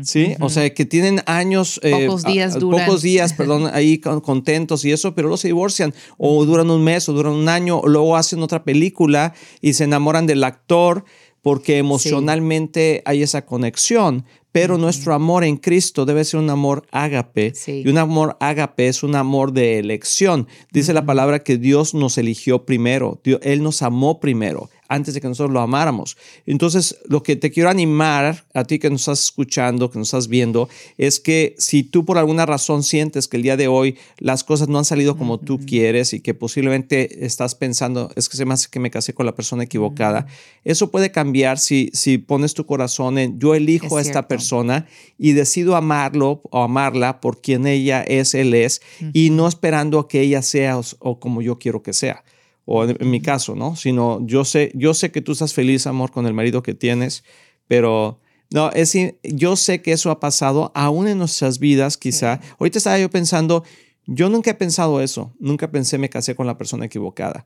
Sí, 0.02 0.34
o 0.38 0.50
sea, 0.50 0.68
que 0.74 0.84
tienen 0.84 1.22
años... 1.24 1.80
Eh, 1.82 1.92
pocos 1.92 2.24
días 2.24 2.58
Pocos 2.58 3.00
días, 3.00 3.32
perdón, 3.38 3.70
ahí 3.72 4.00
contentos 4.00 4.84
y 4.84 4.92
eso, 4.92 5.14
pero 5.14 5.28
luego 5.28 5.38
se 5.38 5.48
divorcian. 5.48 5.94
O 6.18 6.44
duran 6.44 6.68
un 6.68 6.84
mes 6.84 7.08
o 7.08 7.14
duran 7.14 7.32
un 7.32 7.48
año, 7.48 7.78
o 7.78 7.88
luego 7.88 8.18
hacen 8.18 8.42
otra 8.42 8.64
película 8.64 9.32
y 9.62 9.72
se 9.72 9.84
enamoran 9.84 10.26
del 10.26 10.44
actor 10.44 11.06
porque 11.40 11.78
emocionalmente 11.78 13.02
hay 13.06 13.22
esa 13.22 13.46
conexión 13.46 14.26
pero 14.56 14.78
nuestro 14.78 15.12
amor 15.12 15.44
en 15.44 15.58
Cristo 15.58 16.06
debe 16.06 16.24
ser 16.24 16.40
un 16.40 16.48
amor 16.48 16.86
ágape. 16.90 17.52
Y 17.66 17.86
un 17.88 17.98
amor 17.98 18.38
ágape 18.40 18.88
es 18.88 19.02
un 19.02 19.14
amor 19.14 19.52
de 19.52 19.78
elección. 19.78 20.48
Dice 20.72 20.94
la 20.94 21.04
palabra 21.04 21.40
que 21.40 21.58
Dios 21.58 21.92
nos 21.92 22.16
eligió 22.16 22.64
primero, 22.64 23.20
Él 23.42 23.62
nos 23.62 23.82
amó 23.82 24.18
primero 24.18 24.70
antes 24.88 25.14
de 25.14 25.20
que 25.20 25.28
nosotros 25.28 25.52
lo 25.52 25.60
amáramos. 25.60 26.16
Entonces, 26.46 26.98
lo 27.08 27.22
que 27.22 27.36
te 27.36 27.50
quiero 27.50 27.70
animar 27.70 28.44
a 28.54 28.64
ti 28.64 28.78
que 28.78 28.90
nos 28.90 29.02
estás 29.02 29.24
escuchando, 29.24 29.90
que 29.90 29.98
nos 29.98 30.08
estás 30.08 30.28
viendo, 30.28 30.68
es 30.98 31.20
que 31.20 31.54
si 31.58 31.82
tú 31.82 32.04
por 32.04 32.18
alguna 32.18 32.46
razón 32.46 32.82
sientes 32.82 33.28
que 33.28 33.36
el 33.36 33.42
día 33.42 33.56
de 33.56 33.68
hoy 33.68 33.96
las 34.18 34.44
cosas 34.44 34.68
no 34.68 34.78
han 34.78 34.84
salido 34.84 35.16
como 35.16 35.38
tú 35.38 35.60
quieres 35.66 36.12
y 36.12 36.20
que 36.20 36.34
posiblemente 36.34 37.24
estás 37.24 37.54
pensando, 37.54 38.10
es 38.16 38.28
que 38.28 38.36
se 38.36 38.44
me 38.44 38.54
hace 38.54 38.68
que 38.70 38.80
me 38.80 38.90
casé 38.90 39.14
con 39.14 39.26
la 39.26 39.34
persona 39.34 39.64
equivocada, 39.64 40.26
eso 40.64 40.90
puede 40.90 41.10
cambiar 41.10 41.58
si, 41.58 41.90
si 41.92 42.18
pones 42.18 42.54
tu 42.54 42.66
corazón 42.66 43.18
en 43.18 43.38
yo 43.38 43.54
elijo 43.54 43.98
a 43.98 44.02
esta 44.02 44.28
persona 44.28 44.86
y 45.18 45.32
decido 45.32 45.76
amarlo 45.76 46.40
o 46.50 46.62
amarla 46.62 47.20
por 47.20 47.40
quien 47.40 47.66
ella 47.66 48.02
es, 48.02 48.34
él 48.34 48.54
es, 48.54 48.82
y 49.12 49.30
no 49.30 49.48
esperando 49.48 49.98
a 49.98 50.08
que 50.08 50.20
ella 50.20 50.42
sea 50.42 50.80
o 50.98 51.20
como 51.20 51.42
yo 51.42 51.58
quiero 51.58 51.82
que 51.82 51.92
sea 51.92 52.24
o 52.66 52.84
en, 52.84 53.10
mi 53.10 53.22
caso, 53.22 53.54
¿no? 53.54 53.76
Sino 53.76 54.18
yo 54.26 54.44
sé, 54.44 54.70
yo 54.74 54.92
sé 54.92 55.10
que 55.10 55.22
tú 55.22 55.32
estás 55.32 55.54
feliz, 55.54 55.86
amor, 55.86 56.10
con 56.10 56.26
el 56.26 56.34
marido 56.34 56.62
que 56.62 56.74
tienes, 56.74 57.24
pero 57.68 58.20
no, 58.50 58.70
es 58.72 58.94
yo 59.22 59.56
sé 59.56 59.80
que 59.80 59.92
eso 59.92 60.10
ha 60.10 60.20
pasado 60.20 60.72
aún 60.74 61.08
en 61.08 61.18
nuestras 61.18 61.58
vidas, 61.58 61.96
quizá. 61.96 62.40
Ahorita 62.58 62.78
estaba 62.78 62.98
yo 62.98 63.08
pensando, 63.08 63.64
yo 64.06 64.28
nunca 64.28 64.50
he 64.50 64.54
pensado 64.54 65.00
eso, 65.00 65.32
nunca 65.38 65.70
pensé 65.70 65.96
me 65.96 66.10
casé 66.10 66.34
con 66.34 66.46
la 66.46 66.58
persona 66.58 66.86
equivocada, 66.86 67.44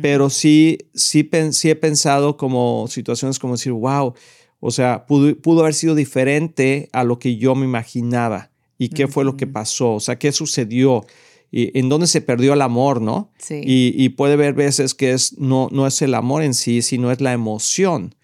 pero 0.00 0.30
sí, 0.30 0.78
sí, 0.94 1.28
sí 1.52 1.70
he 1.70 1.76
pensado 1.76 2.36
como 2.36 2.86
situaciones 2.88 3.38
como 3.38 3.54
decir, 3.54 3.72
wow, 3.72 4.14
o 4.60 4.70
sea, 4.70 5.06
pudo, 5.06 5.34
pudo 5.36 5.60
haber 5.60 5.74
sido 5.74 5.94
diferente 5.94 6.88
a 6.92 7.04
lo 7.04 7.18
que 7.18 7.36
yo 7.36 7.54
me 7.54 7.66
imaginaba 7.66 8.50
y 8.78 8.88
qué 8.88 9.06
fue 9.06 9.24
lo 9.24 9.36
que 9.36 9.46
pasó, 9.46 9.94
o 9.94 10.00
sea, 10.00 10.18
qué 10.18 10.32
sucedió 10.32 11.04
y 11.52 11.78
en 11.78 11.88
dónde 11.88 12.06
se 12.08 12.22
perdió 12.22 12.54
el 12.54 12.62
amor, 12.62 13.00
¿no? 13.00 13.30
Sí. 13.38 13.60
Y, 13.64 14.08
puede 14.10 14.36
ver 14.36 14.54
veces 14.54 14.94
que 14.94 15.12
es, 15.12 15.38
no, 15.38 15.68
no 15.70 15.86
es 15.86 16.00
el 16.02 16.14
amor 16.14 16.42
en 16.42 16.54
sí, 16.54 16.82
sino 16.82 17.12
es 17.12 17.20
la 17.20 17.32
emoción. 17.32 18.14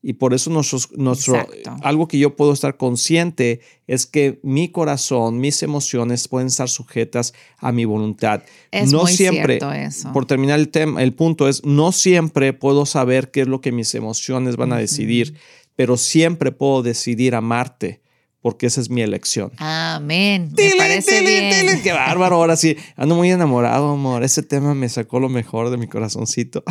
Y 0.00 0.14
por 0.14 0.32
eso 0.32 0.48
nuestro, 0.50 0.78
nuestro 0.96 1.46
algo 1.82 2.08
que 2.08 2.18
yo 2.18 2.34
puedo 2.34 2.52
estar 2.52 2.76
consciente 2.76 3.60
es 3.86 4.06
que 4.06 4.38
mi 4.42 4.70
corazón, 4.70 5.38
mis 5.38 5.62
emociones 5.62 6.28
pueden 6.28 6.46
estar 6.46 6.68
sujetas 6.68 7.34
a 7.58 7.72
mi 7.72 7.84
voluntad. 7.84 8.42
Es 8.70 8.90
no 8.90 9.02
muy 9.02 9.12
siempre, 9.12 9.58
cierto 9.58 9.72
eso. 9.72 10.12
por 10.12 10.24
terminar 10.24 10.58
el 10.58 10.68
tema, 10.68 11.02
el 11.02 11.12
punto 11.12 11.48
es, 11.48 11.64
no 11.64 11.92
siempre 11.92 12.52
puedo 12.52 12.86
saber 12.86 13.30
qué 13.30 13.42
es 13.42 13.48
lo 13.48 13.60
que 13.60 13.72
mis 13.72 13.94
emociones 13.94 14.56
van 14.56 14.72
a 14.72 14.78
decidir 14.78 15.34
pero 15.78 15.96
siempre 15.96 16.50
puedo 16.50 16.82
decidir 16.82 17.36
amarte 17.36 18.00
porque 18.40 18.66
esa 18.66 18.80
es 18.80 18.90
mi 18.90 19.02
elección. 19.02 19.52
Amén. 19.58 20.52
Me 20.56 20.70
parece 20.76 21.20
bien. 21.20 21.82
Qué 21.82 21.92
bárbaro. 21.92 22.36
Ahora 22.36 22.56
sí, 22.56 22.76
ando 22.96 23.14
muy 23.14 23.30
enamorado, 23.30 23.90
amor. 23.90 24.22
Ese 24.22 24.42
tema 24.42 24.74
me 24.74 24.88
sacó 24.88 25.20
lo 25.20 25.28
mejor 25.28 25.70
de 25.70 25.76
mi 25.76 25.86
corazoncito. 25.86 26.62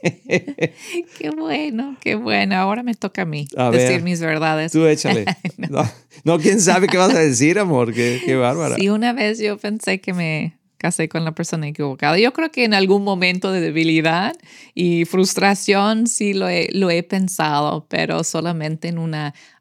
qué 0.02 1.30
bueno, 1.36 1.96
qué 2.00 2.14
bueno. 2.14 2.56
Ahora 2.56 2.82
me 2.82 2.94
toca 2.94 3.22
a 3.22 3.24
mí 3.24 3.48
decir 3.72 4.02
mis 4.02 4.20
verdades. 4.20 4.72
Tú 4.72 4.86
échale. 4.86 5.24
no. 6.24 6.38
quién 6.38 6.60
sabe 6.60 6.86
qué 6.86 6.96
vas 6.96 7.14
a 7.14 7.18
decir, 7.18 7.58
amor. 7.58 7.92
Qué, 7.92 8.20
qué 8.24 8.36
bárbara. 8.36 8.76
Sí, 8.76 8.88
una 8.88 9.12
vez 9.12 9.38
yo 9.38 9.58
pensé 9.58 10.00
que 10.00 10.12
me 10.12 10.57
casé 10.78 11.08
con 11.08 11.24
la 11.24 11.32
persona 11.32 11.68
equivocada. 11.68 12.18
Yo 12.18 12.32
creo 12.32 12.50
que 12.50 12.64
en 12.64 12.72
algún 12.72 13.04
momento 13.04 13.52
de 13.52 13.60
debilidad 13.60 14.34
y 14.74 15.04
frustración 15.04 16.06
sí 16.06 16.32
lo 16.32 16.48
he, 16.48 16.68
lo 16.72 16.90
he 16.90 17.02
pensado, 17.02 17.86
pero 17.88 18.24
solamente 18.24 18.88
en 18.88 18.98
un 18.98 19.14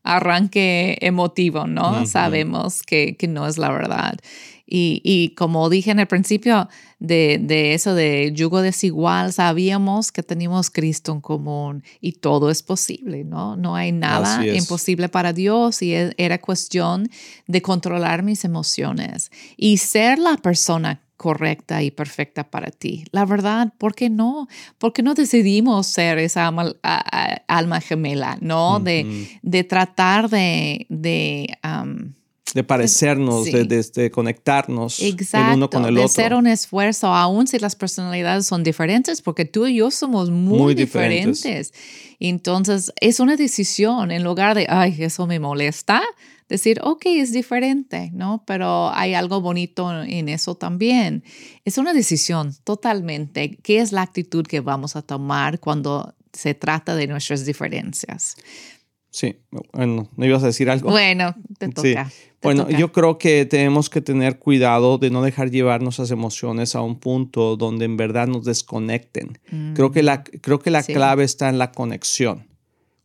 arranque 0.03 0.97
emotivo, 1.01 1.67
¿no? 1.67 2.05
Sabemos 2.05 2.83
que, 2.83 3.17
que 3.17 3.27
no 3.27 3.47
es 3.47 3.57
la 3.57 3.71
verdad. 3.71 4.17
Y, 4.69 5.33
como 5.37 5.69
dije 5.69 5.91
en 5.91 5.99
el 5.99 6.07
principio 6.07 6.67
de, 6.99 7.39
de, 7.41 7.73
eso 7.73 7.95
de 7.95 8.33
yugo 8.33 8.61
desigual, 8.61 9.31
sabíamos 9.31 10.11
que 10.11 10.23
teníamos 10.23 10.69
Cristo 10.69 11.13
en 11.13 11.21
común 11.21 11.83
y 12.01 12.13
todo 12.13 12.49
es 12.49 12.63
posible, 12.63 13.23
¿no? 13.23 13.55
No 13.55 13.77
hay 13.77 13.93
nada 13.93 14.45
imposible 14.45 15.07
para 15.07 15.31
Dios 15.31 15.81
y 15.81 15.93
e, 15.93 16.13
era 16.17 16.41
cuestión 16.41 17.09
de 17.47 17.61
controlar 17.61 18.23
mis 18.23 18.43
emociones 18.43 19.31
y 19.55 19.77
ser 19.77 20.19
la 20.19 20.35
persona 20.35 21.01
correcta 21.17 21.83
y 21.83 21.91
perfecta 21.91 22.49
para 22.49 22.71
ti. 22.71 23.03
La 23.11 23.25
verdad, 23.25 23.73
¿por 23.77 23.95
qué 23.95 24.09
no? 24.09 24.47
¿Por 24.77 24.93
qué 24.93 25.01
no 25.03 25.15
decidimos 25.15 25.87
ser 25.87 26.19
esa 26.19 26.53
alma, 27.47 27.81
gemela, 27.81 28.37
¿no? 28.39 28.79
de, 28.79 29.27
de, 29.41 29.63
tratar 29.63 30.29
de... 30.29 30.85
de 30.89 31.55
de 32.53 32.63
parecernos, 32.63 33.45
de, 33.45 34.11
conectarnos 34.11 34.99
el 34.99 35.15
uno 35.53 35.69
con 35.69 35.85
el 35.85 35.95
de 35.95 36.01
otro. 36.01 36.05
hacer 36.05 36.33
un 36.33 36.47
esfuerzo, 36.47 37.07
aun 37.07 37.45
si 37.45 37.59
las 37.59 37.75
personalidades 37.75 38.47
son 38.47 38.63
diferentes, 38.63 39.21
porque 39.21 39.45
tú 39.45 39.67
y 39.67 39.75
yo 39.75 39.91
somos 39.91 40.31
muy, 40.31 40.73
diferentes. 40.73 41.73
Entonces, 42.19 42.91
es 42.99 43.19
una 43.19 43.35
decisión 43.35 44.11
en 44.11 44.23
lugar 44.23 44.55
de, 44.55 44.65
ay, 44.69 44.95
eso 44.99 45.27
me 45.27 45.39
molesta, 45.39 46.01
decir, 46.49 46.79
ok, 46.83 47.05
es 47.07 47.31
diferente, 47.31 48.09
¿no? 48.13 48.43
Pero 48.45 48.89
hay 48.91 49.13
algo 49.13 49.41
bonito 49.41 50.03
en 50.03 50.29
eso 50.29 50.55
también. 50.55 51.23
Es 51.65 51.77
una 51.77 51.93
decisión 51.93 52.55
totalmente. 52.63 53.57
¿Qué 53.63 53.79
es 53.79 53.91
la 53.91 54.01
actitud 54.01 54.45
que 54.45 54.61
vamos 54.61 54.95
a 54.95 55.01
tomar 55.01 55.59
cuando 55.59 56.15
se 56.33 56.53
trata 56.53 56.95
de 56.95 57.07
nuestras 57.07 57.45
diferencias? 57.45 58.35
Sí, 59.09 59.39
bueno, 59.73 60.07
¿no 60.15 60.25
ibas 60.25 60.43
a 60.43 60.47
decir 60.47 60.69
algo? 60.69 60.91
Bueno, 60.91 61.33
te 61.57 61.69
toca. 61.69 62.11
bueno, 62.43 62.69
yo 62.69 62.91
creo 62.91 63.17
que 63.17 63.45
tenemos 63.45 63.89
que 63.89 64.01
tener 64.01 64.37
cuidado 64.37 64.97
de 64.99 65.09
no 65.09 65.23
dejar 65.23 65.49
llevar 65.49 65.81
nuestras 65.81 66.11
emociones 66.11 66.75
a 66.75 66.81
un 66.81 66.99
punto 66.99 67.57
donde 67.57 67.85
en 67.85 67.97
verdad 67.97 68.27
nos 68.27 68.45
desconecten. 68.45 69.39
Creo 69.73 69.91
que 69.91 70.03
la, 70.03 70.17
mm, 70.17 70.37
creo 70.41 70.59
que 70.59 70.69
la 70.69 70.83
clave 70.83 71.23
está 71.23 71.49
en 71.49 71.57
la 71.57 71.71
conexión, 71.71 72.47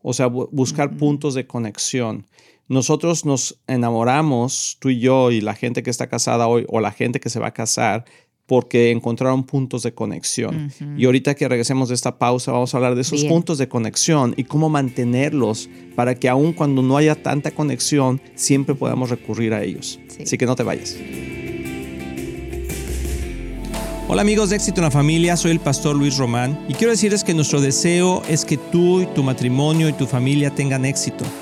o 0.03 0.13
sea, 0.13 0.27
buscar 0.27 0.97
puntos 0.97 1.35
de 1.35 1.47
conexión. 1.47 2.27
Nosotros 2.69 3.25
nos 3.25 3.59
enamoramos, 3.67 4.77
tú 4.81 4.89
y 4.89 5.01
yo 5.01 5.31
y 5.31 5.41
la 5.41 5.55
gente 5.55 5.83
que 5.83 5.91
está 5.91 6.09
casada 6.09 6.47
hoy 6.47 6.65
o 6.69 6.81
la 6.81 6.93
gente 6.93 7.21
que 7.21 7.29
se 7.29 7.41
va 7.41 7.49
a 7.49 7.55
casar, 7.55 8.05
porque 8.47 8.91
encontraron 8.91 9.45
puntos 9.45 9.83
de 9.83 9.95
conexión. 9.95 10.73
Y 10.97 11.07
ahorita 11.07 11.35
que 11.35 11.49
regresemos 11.49 11.89
de 11.89 11.95
esta 11.95 12.19
pausa, 12.19 12.53
vamos 12.53 12.75
a 12.75 12.77
hablar 12.77 12.95
de 12.95 13.01
esos 13.01 13.25
puntos 13.25 13.59
de 13.59 13.69
conexión 13.69 14.35
y 14.37 14.45
cómo 14.45 14.69
mantenerlos 14.69 15.69
para 15.97 16.15
que 16.15 16.29
aun 16.29 16.53
cuando 16.53 16.83
no 16.83 16.97
haya 16.97 17.15
tanta 17.15 17.51
conexión, 17.51 18.21
siempre 18.35 18.75
podamos 18.75 19.11
recurrir 19.11 19.55
a 19.55 19.63
ellos. 19.63 19.99
Así 20.21 20.37
que 20.37 20.47
no 20.47 20.55
te 20.55 20.63
vayas. 20.63 20.97
Hola 24.09 24.21
amigos 24.21 24.51
de 24.51 24.57
Éxito 24.57 24.81
en 24.81 24.85
la 24.85 24.91
Familia, 24.91 25.37
soy 25.39 25.53
el 25.53 25.61
pastor 25.61 25.97
Luis 25.97 26.19
Román 26.19 26.67
y 26.69 26.75
quiero 26.75 26.91
decirles 26.91 27.25
que 27.25 27.33
nuestro 27.33 27.63
deseo 27.63 28.23
es 28.29 28.45
que 28.45 28.59
tú 28.59 29.01
y 29.01 29.07
tu 29.07 29.23
matrimonio 29.23 29.89
y 29.89 29.95
tu 29.95 30.07
familia 30.07 30.55
tengan 30.55 30.85
éxito. 30.85 31.25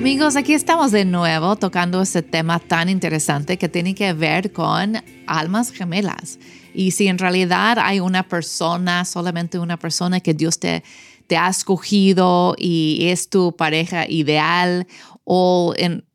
Amigos, 0.00 0.34
aquí 0.36 0.54
estamos 0.54 0.92
de 0.92 1.04
nuevo 1.04 1.56
tocando 1.56 2.00
este 2.00 2.22
tema 2.22 2.58
tan 2.58 2.88
interesante 2.88 3.58
que 3.58 3.68
tiene 3.68 3.94
que 3.94 4.14
ver 4.14 4.50
con 4.50 4.94
almas 5.26 5.70
gemelas. 5.70 6.38
Y 6.72 6.92
si 6.92 7.08
en 7.08 7.18
realidad 7.18 7.78
hay 7.78 8.00
una 8.00 8.26
persona, 8.26 9.04
solamente 9.04 9.58
una 9.58 9.78
persona 9.78 10.20
que 10.20 10.32
Dios 10.32 10.58
te, 10.58 10.82
te 11.26 11.36
ha 11.36 11.50
escogido 11.50 12.54
y 12.56 13.08
es 13.10 13.28
tu 13.28 13.54
pareja 13.54 14.08
ideal 14.08 14.86
o 15.24 15.74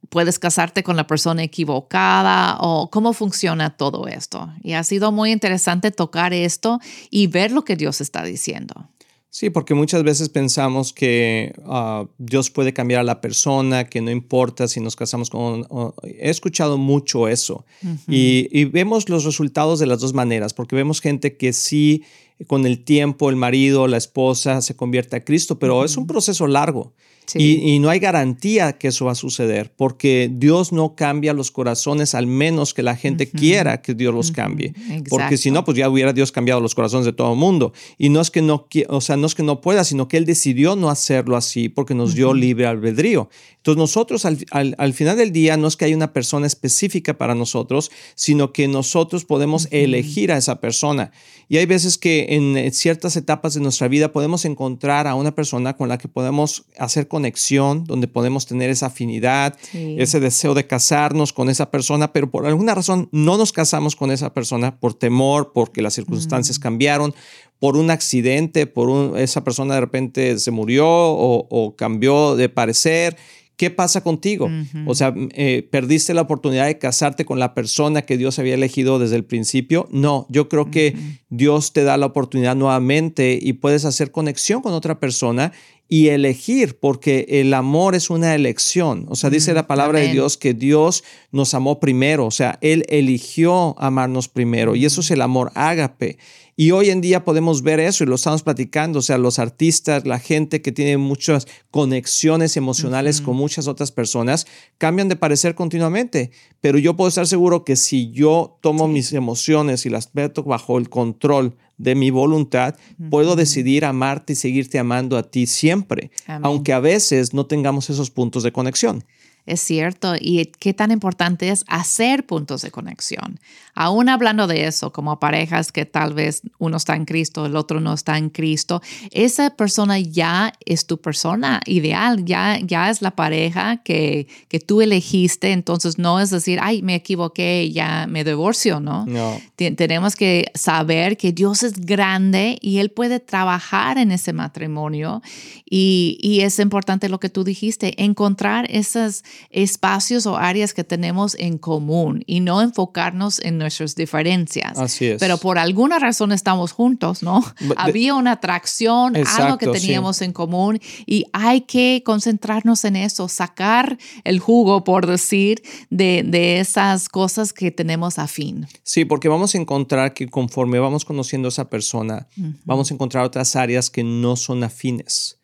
puedes 0.09 0.39
casarte 0.39 0.81
con 0.81 0.95
la 0.95 1.05
persona 1.05 1.43
equivocada 1.43 2.57
o 2.61 2.89
cómo 2.89 3.13
funciona 3.13 3.77
todo 3.77 4.07
esto. 4.07 4.51
Y 4.63 4.73
ha 4.73 4.83
sido 4.83 5.11
muy 5.11 5.31
interesante 5.31 5.91
tocar 5.91 6.33
esto 6.33 6.79
y 7.11 7.27
ver 7.27 7.51
lo 7.51 7.63
que 7.63 7.75
Dios 7.75 8.01
está 8.01 8.23
diciendo. 8.23 8.89
Sí, 9.35 9.49
porque 9.49 9.73
muchas 9.73 10.01
veces 10.03 10.29
pensamos 10.29 10.93
que 10.93 11.53
ah, 11.65 12.05
Dios 12.17 12.49
puede 12.49 12.71
cambiar 12.71 13.01
a 13.01 13.03
la 13.03 13.19
persona, 13.19 13.83
que 13.83 13.99
no 13.99 14.09
importa 14.09 14.69
si 14.69 14.79
nos 14.79 14.95
casamos 14.95 15.29
con... 15.29 15.67
he 16.05 16.29
escuchado 16.29 16.77
mucho 16.77 17.27
eso. 17.27 17.65
Y, 18.07 18.63
vemos 18.63 19.09
los 19.09 19.25
resultados 19.25 19.79
de 19.79 19.87
las 19.87 19.99
dos 19.99 20.13
maneras, 20.13 20.53
porque 20.53 20.77
vemos 20.77 21.01
gente 21.01 21.35
que 21.35 21.51
sí, 21.51 22.03
con 22.47 22.65
el 22.65 22.85
tiempo, 22.85 23.29
el 23.29 23.35
marido, 23.35 23.89
la 23.89 23.97
esposa 23.97 24.61
se 24.61 24.77
convierte 24.77 25.17
a 25.17 25.25
Cristo, 25.25 25.59
pero 25.59 25.83
es 25.83 25.97
un 25.97 26.07
proceso 26.07 26.47
largo. 26.47 26.93
Y, 27.33 27.79
no 27.79 27.89
hay 27.89 27.99
garantía 27.99 28.73
que 28.73 28.89
eso 28.89 29.05
va 29.05 29.11
a 29.11 29.15
suceder, 29.15 29.73
porque 29.75 30.29
Dios 30.31 30.71
no 30.71 30.95
cambia 30.95 31.33
los 31.33 31.51
corazones 31.51 32.15
al 32.15 32.27
menos 32.27 32.73
que 32.73 32.83
la 32.83 32.95
gente 32.95 33.29
quiera 33.29 33.81
que 33.81 33.93
Dios 33.93 34.13
los 34.13 34.31
cambie. 34.31 34.73
Porque 35.09 35.37
si 35.37 35.51
no, 35.51 35.63
pues 35.65 35.77
ya 35.77 35.89
hubiera 35.89 36.13
Dios 36.13 36.31
cambiado 36.31 36.61
los 36.61 36.75
corazones 36.75 37.05
de 37.05 37.13
todo 37.13 37.33
el 37.33 37.39
mundo. 37.39 37.73
Y 37.97 38.09
no 38.09 38.21
es 38.21 38.31
que 38.31 38.41
no, 38.41 38.67
o 38.89 39.01
sea, 39.01 39.17
no 39.17 39.27
es 39.27 39.35
que 39.35 39.43
no 39.43 39.61
pueda, 39.61 39.83
sino 39.83 40.07
que 40.07 40.17
Él 40.17 40.25
decidió 40.25 40.75
no 40.75 40.89
hacerlo 40.89 41.35
así 41.35 41.69
porque 41.69 41.95
nos 41.95 42.15
dio 42.15 42.33
libre 42.33 42.65
albedrío. 42.65 43.29
Entonces 43.65 43.79
nosotros 43.79 44.25
al, 44.25 44.93
final 44.93 45.17
del 45.17 45.31
día 45.31 45.57
no 45.57 45.67
es 45.67 45.75
que 45.75 45.85
haya 45.85 45.95
una 45.95 46.13
persona 46.13 46.45
específica 46.45 47.17
para 47.17 47.33
nosotros, 47.33 47.89
sino 48.13 48.53
que 48.53 48.67
nosotros 48.67 49.25
podemos 49.25 49.67
elegir 49.71 50.31
a 50.31 50.37
esa 50.37 50.61
persona. 50.61 51.11
Y 51.49 51.57
hay 51.57 51.65
veces 51.65 51.97
que 51.97 52.27
en 52.29 52.71
ciertas 52.71 53.15
etapas 53.15 53.55
de 53.55 53.61
nuestra 53.61 53.87
vida 53.87 54.11
podemos 54.11 54.45
encontrar 54.45 55.07
a 55.07 55.15
una 55.15 55.33
persona 55.33 55.75
con 55.75 55.89
la 55.89 55.97
que 55.97 56.07
podemos 56.07 56.65
hacer 56.77 57.07
conexión, 57.15 57.85
donde 57.85 58.09
podemos 58.09 58.45
tener 58.45 58.69
esa 58.69 58.87
afinidad, 58.87 59.57
ese 59.73 60.19
deseo 60.19 60.53
de 60.53 60.67
casarnos 60.67 61.31
con 61.31 61.49
esa 61.49 61.71
persona, 61.71 62.11
pero 62.11 62.29
por 62.29 62.45
alguna 62.45 62.75
razón 62.75 63.07
no 63.13 63.37
nos 63.37 63.53
casamos 63.53 63.95
con 63.95 64.11
esa 64.11 64.33
persona 64.33 64.77
por 64.81 64.95
temor, 64.95 65.53
porque 65.53 65.81
las 65.81 65.93
circunstancias 65.93 66.59
cambiaron, 66.59 67.15
por 67.57 67.77
un 67.77 67.89
accidente, 67.89 68.67
por 68.67 69.17
esa 69.17 69.45
persona 69.45 69.75
de 69.75 69.79
repente 69.79 70.37
se 70.39 70.51
murió 70.51 70.85
o 70.89 71.75
cambió 71.77 72.35
de 72.35 72.49
parecer. 72.49 73.15
¿Qué 73.57 73.69
pasa 73.69 74.01
contigo? 74.01 74.49
O 74.85 74.95
sea, 74.95 75.13
eh, 75.15 75.65
¿perdiste 75.71 76.13
la 76.13 76.23
oportunidad 76.23 76.65
de 76.65 76.77
casarte 76.77 77.23
con 77.23 77.39
la 77.39 77.53
persona 77.53 78.01
que 78.01 78.17
Dios 78.17 78.37
había 78.37 78.53
elegido 78.53 78.99
desde 78.99 79.15
el 79.15 79.23
principio? 79.23 79.87
No, 79.91 80.25
yo 80.29 80.49
creo 80.49 80.69
que 80.71 80.95
Dios 81.29 81.71
te 81.71 81.85
da 81.85 81.95
la 81.95 82.07
oportunidad 82.07 82.55
nuevamente 82.55 83.39
y 83.41 83.53
puedes 83.53 83.85
hacer 83.85 84.11
conexión 84.11 84.61
con 84.61 84.73
otra 84.73 84.99
persona 84.99 85.53
y 85.87 86.07
elegir, 86.07 86.77
porque 86.79 87.25
el 87.29 87.53
amor 87.53 87.95
es 87.95 88.09
una 88.09 88.33
elección. 88.33 89.05
O 89.09 89.15
sea, 89.15 89.29
dice 89.29 89.53
la 89.53 89.67
palabra 89.67 89.99
de 89.99 90.09
Dios 90.09 90.37
que 90.37 90.53
Dios 90.53 91.03
nos 91.31 91.53
amó 91.53 91.79
primero, 91.79 92.25
o 92.25 92.31
sea, 92.31 92.57
Él 92.61 92.85
eligió 92.89 93.75
amarnos 93.79 94.27
primero 94.27 94.75
y 94.75 94.85
eso 94.85 95.01
es 95.01 95.11
el 95.11 95.21
amor 95.21 95.51
ágape. 95.53 96.17
Y 96.57 96.71
hoy 96.71 96.89
en 96.89 97.01
día 97.01 97.25
podemos 97.25 97.63
ver 97.63 97.81
eso 97.81 98.03
y 98.03 98.07
lo 98.07 98.15
estamos 98.15 98.41
platicando, 98.41 98.99
o 98.99 99.01
sea, 99.01 99.17
los 99.17 99.39
artistas, 99.39 100.05
la 100.05 100.19
gente 100.19 100.61
que 100.61 100.71
tiene 100.71 100.97
muchas 100.97 101.47
conexiones 101.69 102.55
emocionales 102.55 103.19
con 103.19 103.35
muchas 103.35 103.67
otras 103.67 103.91
personas, 103.91 104.47
cambian 104.77 105.09
de 105.09 105.17
parecer 105.17 105.53
continuamente. 105.53 106.31
Pero 106.61 106.79
yo 106.79 106.95
puedo 106.95 107.09
estar 107.09 107.27
seguro 107.27 107.65
que 107.65 107.75
si 107.75 108.09
yo 108.11 108.57
tomo 108.61 108.87
mis 108.87 109.11
emociones 109.11 109.85
y 109.85 109.89
las 109.89 110.15
meto 110.15 110.43
bajo 110.43 110.77
el 110.77 110.89
control 110.89 111.57
de 111.77 111.95
mi 111.95 112.09
voluntad, 112.09 112.75
puedo 113.09 113.35
decidir 113.35 113.85
amarte 113.85 114.33
y 114.33 114.35
seguirte 114.35 114.79
amando 114.79 115.17
a 115.17 115.23
ti 115.23 115.45
siempre, 115.45 116.11
aunque 116.27 116.73
a 116.73 116.79
veces 116.79 117.33
no 117.33 117.45
tengamos 117.45 117.89
esos 117.89 118.11
puntos 118.11 118.43
de 118.43 118.51
conexión. 118.51 119.03
Es 119.45 119.61
cierto. 119.61 120.15
Y 120.19 120.45
qué 120.59 120.73
tan 120.73 120.91
importante 120.91 121.49
es 121.49 121.65
hacer 121.67 122.25
puntos 122.25 122.61
de 122.61 122.71
conexión. 122.71 123.39
Aún 123.75 124.07
hablando 124.07 124.47
de 124.47 124.67
eso, 124.67 124.91
como 124.91 125.19
parejas 125.19 125.71
que 125.71 125.85
tal 125.85 126.13
vez 126.13 126.41
uno 126.59 126.77
está 126.77 126.95
en 126.95 127.03
Cristo, 127.05 127.45
el 127.45 127.57
otro 127.57 127.81
no 127.81 127.93
está 127.93 128.17
en 128.17 128.29
Cristo, 128.29 128.81
esa 129.11 129.49
persona 129.49 129.99
ya 129.99 130.53
es 130.65 130.85
tu 130.85 130.99
persona 130.99 131.59
ideal, 131.65 132.23
ya, 132.23 132.57
ya 132.61 132.89
es 132.89 133.01
la 133.01 133.11
pareja 133.11 133.77
que, 133.83 134.27
que 134.47 134.59
tú 134.59 134.81
elegiste. 134.81 135.51
Entonces 135.51 135.97
no 135.97 136.19
es 136.19 136.29
decir, 136.29 136.59
ay, 136.61 136.81
me 136.81 136.95
equivoqué, 136.95 137.69
ya 137.71 138.07
me 138.07 138.23
divorcio, 138.23 138.79
¿no? 138.79 139.05
No. 139.05 139.39
Tenemos 139.55 140.15
que 140.15 140.45
saber 140.53 141.17
que 141.17 141.33
Dios 141.33 141.63
es 141.63 141.79
grande 141.85 142.57
y 142.61 142.77
Él 142.77 142.91
puede 142.91 143.19
trabajar 143.19 143.97
en 143.97 144.11
ese 144.11 144.31
matrimonio. 144.31 145.21
Y, 145.69 146.17
y 146.21 146.41
es 146.41 146.59
importante 146.59 147.09
lo 147.09 147.19
que 147.19 147.29
tú 147.29 147.43
dijiste, 147.43 148.01
encontrar 148.01 148.67
esas 148.69 149.23
espacios 149.49 150.25
o 150.25 150.37
áreas 150.37 150.73
que 150.73 150.83
tenemos 150.83 151.35
en 151.35 151.57
común 151.57 152.23
y 152.25 152.39
no 152.39 152.61
enfocarnos 152.61 153.39
en 153.39 153.57
nuestras 153.65 153.95
diferencias. 153.95 154.77
Así 154.77 155.07
es. 155.07 155.19
Pero 155.19 155.37
por 155.37 155.57
alguna 155.57 155.97
razón 155.99 156.31
estamos 156.31 156.71
juntos, 156.71 157.23
¿no? 157.23 157.43
Había 157.75 158.13
una 158.13 158.33
atracción, 158.33 159.15
algo 159.15 159.57
que 159.57 159.67
teníamos 159.67 160.21
en 160.21 160.33
común 160.33 160.79
y 161.05 161.25
hay 161.33 161.61
que 161.61 162.03
concentrarnos 162.05 162.85
en 162.85 162.95
eso, 162.95 163.27
sacar 163.27 163.97
el 164.23 164.39
jugo, 164.39 164.83
por 164.83 165.07
decir, 165.07 165.63
de, 165.89 166.23
de 166.25 166.59
esas 166.59 167.09
cosas 167.09 167.53
que 167.53 167.71
tenemos 167.71 168.19
afín. 168.19 168.67
Sí, 168.83 169.03
porque 169.03 169.27
vamos 169.27 169.55
a 169.55 169.57
encontrar 169.57 170.13
que 170.13 170.27
conforme 170.27 170.79
vamos 170.79 171.05
conociendo 171.05 171.47
a 171.47 171.49
esa 171.49 171.69
persona, 171.69 172.27
vamos 172.63 172.91
a 172.91 172.93
encontrar 172.93 173.25
otras 173.25 173.55
áreas 173.55 173.89
que 173.89 174.03
no 174.03 174.35
son 174.35 174.63
afines 174.63 175.39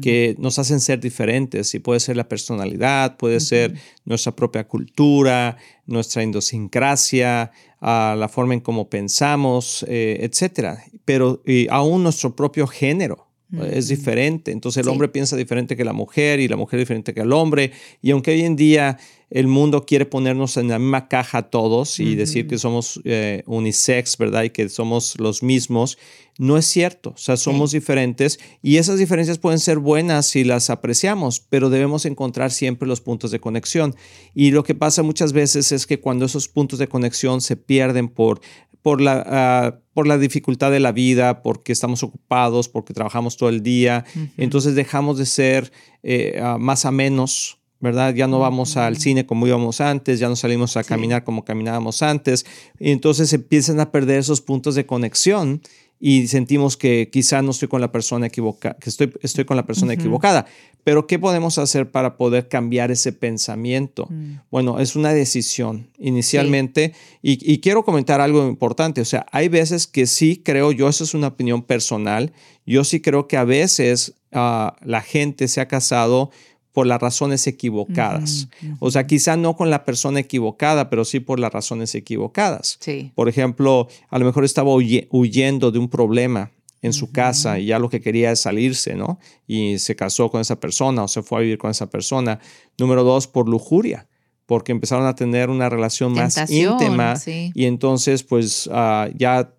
que 0.00 0.34
nos 0.38 0.58
hacen 0.58 0.80
ser 0.80 0.98
diferentes 0.98 1.74
y 1.74 1.78
puede 1.78 2.00
ser 2.00 2.16
la 2.16 2.26
personalidad, 2.26 3.18
puede 3.18 3.38
ser 3.38 3.74
nuestra 4.06 4.34
propia 4.34 4.66
cultura, 4.66 5.58
nuestra 5.86 6.22
idiosincrasia, 6.22 7.52
ah, 7.80 8.14
la 8.18 8.28
forma 8.28 8.54
en 8.54 8.60
cómo 8.60 8.88
pensamos, 8.88 9.84
eh, 9.88 10.18
etcétera. 10.20 10.84
Pero 11.04 11.42
aún 11.70 12.02
nuestro 12.02 12.36
propio 12.36 12.66
género. 12.66 13.31
Es 13.60 13.88
diferente. 13.88 14.50
Entonces 14.50 14.82
el 14.82 14.88
hombre 14.88 15.08
piensa 15.08 15.36
diferente 15.36 15.76
que 15.76 15.84
la 15.84 15.92
mujer 15.92 16.40
y 16.40 16.48
la 16.48 16.56
mujer 16.56 16.78
diferente 16.78 17.12
que 17.12 17.20
el 17.20 17.32
hombre. 17.32 17.72
Y 18.00 18.10
aunque 18.10 18.30
hoy 18.30 18.42
en 18.42 18.56
día 18.56 18.98
el 19.32 19.46
mundo 19.46 19.86
quiere 19.86 20.04
ponernos 20.04 20.58
en 20.58 20.68
la 20.68 20.78
misma 20.78 21.08
caja 21.08 21.42
todos 21.44 21.98
y 22.00 22.16
decir 22.16 22.46
que 22.46 22.58
somos 22.58 23.00
eh, 23.04 23.42
unisex, 23.46 24.18
¿verdad? 24.18 24.42
Y 24.42 24.50
que 24.50 24.68
somos 24.68 25.18
los 25.18 25.42
mismos. 25.42 25.96
No 26.38 26.58
es 26.58 26.66
cierto, 26.66 27.10
o 27.10 27.18
sea, 27.18 27.38
somos 27.38 27.72
diferentes 27.72 28.38
y 28.62 28.76
esas 28.76 28.98
diferencias 28.98 29.38
pueden 29.38 29.58
ser 29.58 29.78
buenas 29.78 30.26
si 30.26 30.44
las 30.44 30.68
apreciamos, 30.68 31.40
pero 31.40 31.70
debemos 31.70 32.04
encontrar 32.04 32.50
siempre 32.50 32.86
los 32.86 33.00
puntos 33.00 33.30
de 33.30 33.40
conexión. 33.40 33.94
Y 34.34 34.50
lo 34.50 34.64
que 34.64 34.74
pasa 34.74 35.02
muchas 35.02 35.32
veces 35.32 35.72
es 35.72 35.86
que 35.86 36.00
cuando 36.00 36.26
esos 36.26 36.48
puntos 36.48 36.78
de 36.78 36.88
conexión 36.88 37.40
se 37.40 37.56
pierden 37.56 38.08
por 38.08 38.40
por 38.82 39.00
la, 39.00 39.24
ah, 39.26 39.78
por 39.94 40.06
la 40.06 40.18
dificultad 40.18 40.70
de 40.70 40.80
la 40.80 40.92
vida, 40.92 41.42
porque 41.42 41.72
estamos 41.72 42.02
ocupados, 42.02 42.68
porque 42.68 42.92
trabajamos 42.92 43.36
todo 43.36 43.48
el 43.48 43.62
día. 43.62 44.04
Entonces 44.36 44.74
dejamos 44.74 45.18
de 45.18 45.26
ser 45.26 45.72
eh, 46.02 46.40
ah, 46.42 46.58
más 46.58 46.84
a 46.84 46.90
menos 46.90 47.58
¿verdad? 47.82 48.14
Ya 48.14 48.28
no 48.28 48.38
vamos 48.38 48.76
al 48.76 48.96
cine 48.96 49.26
como 49.26 49.44
íbamos 49.44 49.80
antes, 49.80 50.20
ya 50.20 50.28
no 50.28 50.36
salimos 50.36 50.76
a 50.76 50.84
caminar 50.84 51.24
como 51.24 51.44
caminábamos 51.44 52.00
antes, 52.02 52.46
y 52.78 52.92
entonces 52.92 53.32
empiezan 53.32 53.80
a 53.80 53.90
perder 53.90 54.20
esos 54.20 54.40
puntos 54.40 54.76
de 54.76 54.86
conexión 54.86 55.60
y 56.04 56.26
sentimos 56.26 56.76
que 56.76 57.10
quizá 57.12 57.42
no 57.42 57.52
estoy 57.52 57.68
con 57.68 57.80
la 57.80 57.92
persona 57.92 58.26
equivocada, 58.26 58.76
que 58.80 58.90
estoy, 58.90 59.12
estoy 59.22 59.44
con 59.44 59.56
la 59.56 59.64
persona 59.64 59.92
equivocada. 59.92 60.46
Pero 60.82 61.06
¿qué 61.06 61.16
podemos 61.20 61.58
hacer 61.58 61.92
para 61.92 62.16
poder 62.16 62.48
cambiar 62.48 62.90
ese 62.90 63.12
pensamiento? 63.12 64.08
Mm. 64.10 64.40
Bueno, 64.50 64.80
es 64.80 64.96
una 64.96 65.14
decisión 65.14 65.90
inicialmente 65.98 66.92
y, 67.22 67.58
quiero 67.58 67.84
comentar 67.84 68.20
algo 68.20 68.48
importante. 68.48 69.00
O 69.00 69.04
sea, 69.04 69.26
hay 69.30 69.46
veces 69.46 69.86
que 69.86 70.08
sí 70.08 70.42
creo, 70.44 70.72
yo 70.72 70.88
eso 70.88 71.04
es 71.04 71.14
una 71.14 71.28
opinión 71.28 71.62
personal, 71.62 72.32
yo 72.66 72.82
sí 72.82 73.00
creo 73.00 73.28
que 73.28 73.36
a 73.36 73.44
veces 73.44 74.14
ah, 74.32 74.74
la 74.84 75.02
gente 75.02 75.46
se 75.46 75.60
ha 75.60 75.68
casado 75.68 76.32
por 76.72 76.86
las 76.86 77.00
razones 77.00 77.46
equivocadas. 77.46 78.48
O 78.80 78.90
sea, 78.90 79.06
quizá 79.06 79.36
no 79.36 79.56
con 79.56 79.70
la 79.70 79.84
persona 79.84 80.20
equivocada, 80.20 80.88
pero 80.88 81.04
sí 81.04 81.20
por 81.20 81.38
las 81.38 81.52
razones 81.52 81.94
equivocadas. 81.94 82.78
Sí. 82.80 83.12
Por 83.14 83.28
ejemplo, 83.28 83.88
a 84.08 84.18
lo 84.18 84.24
mejor 84.24 84.44
estaba 84.44 84.70
huyendo 84.74 85.70
de 85.70 85.78
un 85.78 85.88
problema 85.88 86.50
en 86.80 86.92
su 86.92 87.12
casa 87.12 87.58
y 87.58 87.66
ya 87.66 87.78
lo 87.78 87.88
que 87.88 88.00
quería 88.00 88.32
es 88.32 88.40
salirse, 88.40 88.94
¿no? 88.94 89.20
Y 89.46 89.78
se 89.78 89.94
casó 89.94 90.30
con 90.30 90.40
esa 90.40 90.58
persona 90.58 91.04
o 91.04 91.08
se 91.08 91.22
fue 91.22 91.38
a 91.38 91.42
vivir 91.42 91.58
con 91.58 91.70
esa 91.70 91.88
persona. 91.90 92.40
Número 92.78 93.04
dos, 93.04 93.26
por 93.26 93.48
lujuria 93.48 94.08
porque 94.44 94.72
empezaron 94.72 95.06
a 95.06 95.14
tener 95.14 95.48
una 95.48 95.70
relación 95.70 96.12
más 96.12 96.50
íntima 96.50 97.14
y 97.24 97.64
entonces 97.64 98.22
pues 98.22 98.68
ah, 98.70 99.08
ya 99.16 99.54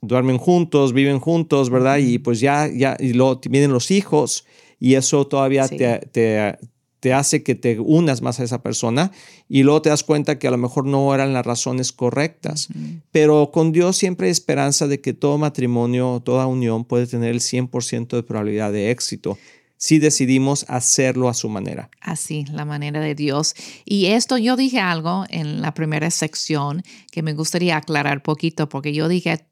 duermen 0.00 0.38
juntos, 0.38 0.92
viven 0.92 1.18
juntos, 1.18 1.68
¿verdad? 1.70 1.98
Y 1.98 2.18
pues 2.18 2.40
ya, 2.40 2.66
ya, 2.66 2.96
y 2.98 3.12
luego 3.12 3.40
vienen 3.50 3.72
los 3.72 3.90
hijos 3.90 4.46
y 4.78 4.94
eso 4.94 5.26
todavía 5.26 5.68
te, 5.68 6.58
te, 7.00 7.12
hace 7.12 7.42
que 7.42 7.54
te 7.54 7.78
unas 7.80 8.22
más 8.22 8.40
a 8.40 8.44
esa 8.44 8.62
persona 8.62 9.12
y 9.48 9.62
luego 9.62 9.82
te 9.82 9.88
das 9.88 10.02
cuenta 10.02 10.38
que 10.38 10.48
a 10.48 10.50
lo 10.50 10.58
mejor 10.58 10.84
no 10.84 11.14
eran 11.14 11.32
las 11.32 11.46
razones 11.46 11.92
correctas. 11.92 12.68
Pero 13.12 13.50
con 13.52 13.72
Dios 13.72 13.96
siempre 13.96 14.26
hay 14.26 14.32
esperanza 14.32 14.86
de 14.86 15.00
que 15.00 15.14
todo 15.14 15.38
matrimonio, 15.38 16.20
toda 16.24 16.46
unión 16.46 16.84
puede 16.84 17.06
tener 17.06 17.30
el 17.30 17.40
100% 17.40 18.08
de 18.08 18.22
probabilidad 18.22 18.72
de 18.72 18.90
éxito 18.90 19.38
si 19.78 20.00
decidimos 20.00 20.66
hacerlo 20.68 21.28
a 21.28 21.34
su 21.34 21.48
manera. 21.48 21.88
Así, 22.00 22.44
la 22.52 22.64
manera 22.64 23.00
de 23.00 23.14
Dios. 23.14 23.54
Y 23.84 24.06
esto 24.06 24.36
yo 24.36 24.56
dije 24.56 24.80
algo 24.80 25.24
en 25.30 25.62
la 25.62 25.72
primera 25.72 26.10
sección 26.10 26.82
que 27.10 27.22
me 27.22 27.32
gustaría 27.32 27.76
aclarar 27.76 28.22
poquito, 28.22 28.68
porque 28.68 28.92
yo 28.92 29.08
dije, 29.08 29.46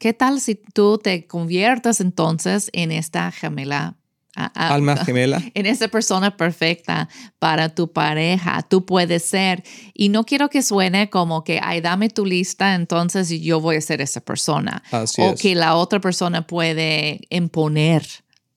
¿qué 0.00 0.12
tal 0.12 0.40
si 0.40 0.56
tú 0.56 0.98
te 0.98 1.26
conviertes 1.26 2.00
entonces 2.00 2.70
en 2.72 2.90
esta 2.90 3.30
gemela 3.30 3.96
alma 4.34 4.96
gemela. 5.04 5.42
En 5.54 5.66
esa 5.66 5.88
persona 5.88 6.36
perfecta 6.36 7.08
para 7.38 7.68
tu 7.68 7.92
pareja. 7.92 8.62
Tú 8.62 8.84
puedes 8.86 9.24
ser. 9.24 9.62
Y 9.94 10.08
no 10.08 10.24
quiero 10.24 10.48
que 10.48 10.62
suene 10.62 11.10
como 11.10 11.44
que, 11.44 11.60
ay, 11.62 11.80
dame 11.80 12.08
tu 12.08 12.24
lista, 12.26 12.74
entonces 12.74 13.28
yo 13.28 13.60
voy 13.60 13.76
a 13.76 13.80
ser 13.80 14.00
esa 14.00 14.20
persona. 14.20 14.82
o 15.18 15.34
que 15.34 15.54
la 15.54 15.76
otra 15.76 16.00
persona 16.00 16.46
puede 16.46 17.20
imponer 17.30 18.06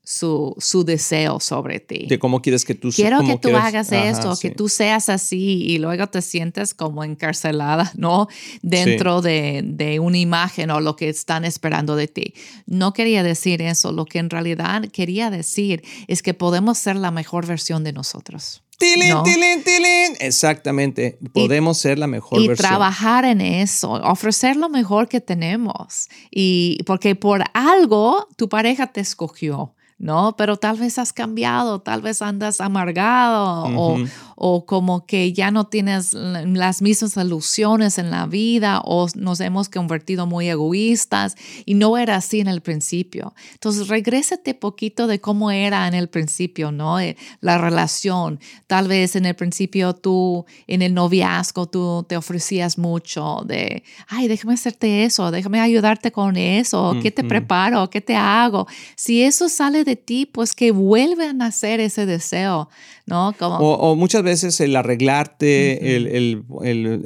su, 0.06 0.56
su 0.60 0.86
deseo 0.86 1.40
sobre 1.40 1.80
ti. 1.80 2.06
De 2.08 2.20
cómo 2.20 2.42
quieres 2.42 2.64
que 2.64 2.76
tú 2.76 2.92
Quiero 2.96 3.26
que 3.26 3.38
tú 3.38 3.56
hagas 3.56 3.92
esto, 3.92 4.38
que 4.40 4.52
tú 4.52 4.70
seas 4.70 5.10
así 5.10 5.64
y 5.64 5.80
luego 5.80 6.08
te 6.08 6.22
sientes 6.22 6.74
como 6.74 7.04
encarcelada, 7.04 7.92
¿no? 7.96 8.28
Dentro 8.62 9.22
de, 9.22 9.62
de, 9.66 10.00
una 10.00 10.20
imagen 10.20 10.70
o 10.70 10.80
lo 10.80 10.96
que 10.96 11.10
están 11.10 11.44
esperando 11.44 11.96
de 11.96 12.08
ti. 12.08 12.36
No 12.68 12.94
quería 12.94 13.24
decir 13.24 13.62
eso. 13.62 13.92
Lo 13.92 14.06
que 14.06 14.20
en 14.20 14.30
realidad 14.30 14.88
quería 14.90 15.32
decir 15.32 15.84
es 16.08 16.22
que 16.22 16.34
podemos 16.36 16.78
ser 16.78 16.96
la 16.96 17.10
mejor 17.10 17.48
versión 17.48 17.84
de 17.84 17.92
nosotros. 17.92 18.62
Tilín, 18.78 19.24
tilín, 19.24 19.64
tilín. 19.64 20.18
Exactamente. 20.20 21.18
Podemos 21.34 21.78
ser 21.78 21.98
la 21.98 22.08
mejor 22.08 22.42
y 22.42 22.48
versión. 22.48 22.66
Y 22.66 22.70
trabajar 22.70 23.26
en 23.26 23.42
eso, 23.42 23.92
ofrecer 23.92 24.58
lo 24.58 24.70
mejor 24.70 25.08
que 25.08 25.22
tenemos. 25.22 26.10
Y 26.30 26.80
porque 26.86 27.16
por 27.16 27.44
algo 27.54 28.28
tu 28.36 28.50
pareja 28.50 28.88
te 28.88 29.02
escogió. 29.02 29.75
¿No? 29.98 30.36
Pero 30.38 30.58
tal 30.58 30.78
vez 30.78 31.00
has 31.00 31.14
cambiado, 31.14 31.80
tal 31.80 32.02
vez 32.02 32.22
andas 32.22 32.62
amargado 32.62 33.66
o, 33.78 33.98
o 34.36 34.66
como 34.66 35.06
que 35.06 35.34
ya 35.34 35.52
no 35.52 35.68
tienes 35.68 36.14
las 36.14 36.82
mismas 36.82 37.16
ilusiones 37.18 37.98
en 37.98 38.12
la 38.12 38.26
vida 38.26 38.82
o 38.84 39.08
nos 39.16 39.40
hemos 39.40 39.70
convertido 39.70 40.26
muy 40.26 40.50
egoístas 40.50 41.36
y 41.66 41.76
no 41.76 41.98
era 41.98 42.18
así 42.18 42.40
en 42.40 42.48
el 42.48 42.62
principio. 42.62 43.34
Entonces, 43.54 43.88
regrésate 43.88 44.54
poquito 44.54 45.08
de 45.08 45.20
cómo 45.20 45.52
era 45.52 45.88
en 45.88 45.94
el 45.94 46.10
principio, 46.10 46.72
¿no? 46.72 47.00
Eh, 47.00 47.18
la 47.42 47.58
relación. 47.58 48.40
Tal 48.68 48.88
vez 48.88 49.16
en 49.16 49.26
el 49.26 49.36
principio 49.36 49.94
tú, 49.94 50.46
en 50.68 50.82
el 50.82 50.94
noviazgo, 50.94 51.68
tú 51.68 52.06
te 52.08 52.18
ofrecías 52.18 52.78
mucho 52.78 53.44
de, 53.46 53.84
ay, 54.08 54.28
déjame 54.28 54.54
hacerte 54.54 55.06
eso, 55.06 55.32
déjame 55.32 55.60
ayudarte 55.60 56.12
con 56.12 56.36
eso, 56.38 56.96
¿qué 57.02 57.12
te 57.12 57.24
preparo? 57.24 57.90
¿Qué 57.90 58.02
te 58.02 58.16
hago? 58.16 58.68
Si 58.96 59.24
eso 59.24 59.50
sale 59.50 59.84
de 59.84 59.96
ti, 59.96 60.26
pues 60.26 60.54
que 60.54 60.72
vuelvan 60.72 61.42
a 61.42 61.48
hacer 61.48 61.80
ese 61.80 62.06
deseo, 62.06 62.70
¿no? 63.06 63.34
Como, 63.38 63.58
o, 63.58 63.96
muchas 63.96 64.24
veces 64.26 64.60
el 64.60 64.76
arreglarte, 64.76 65.96
el, 65.96 66.44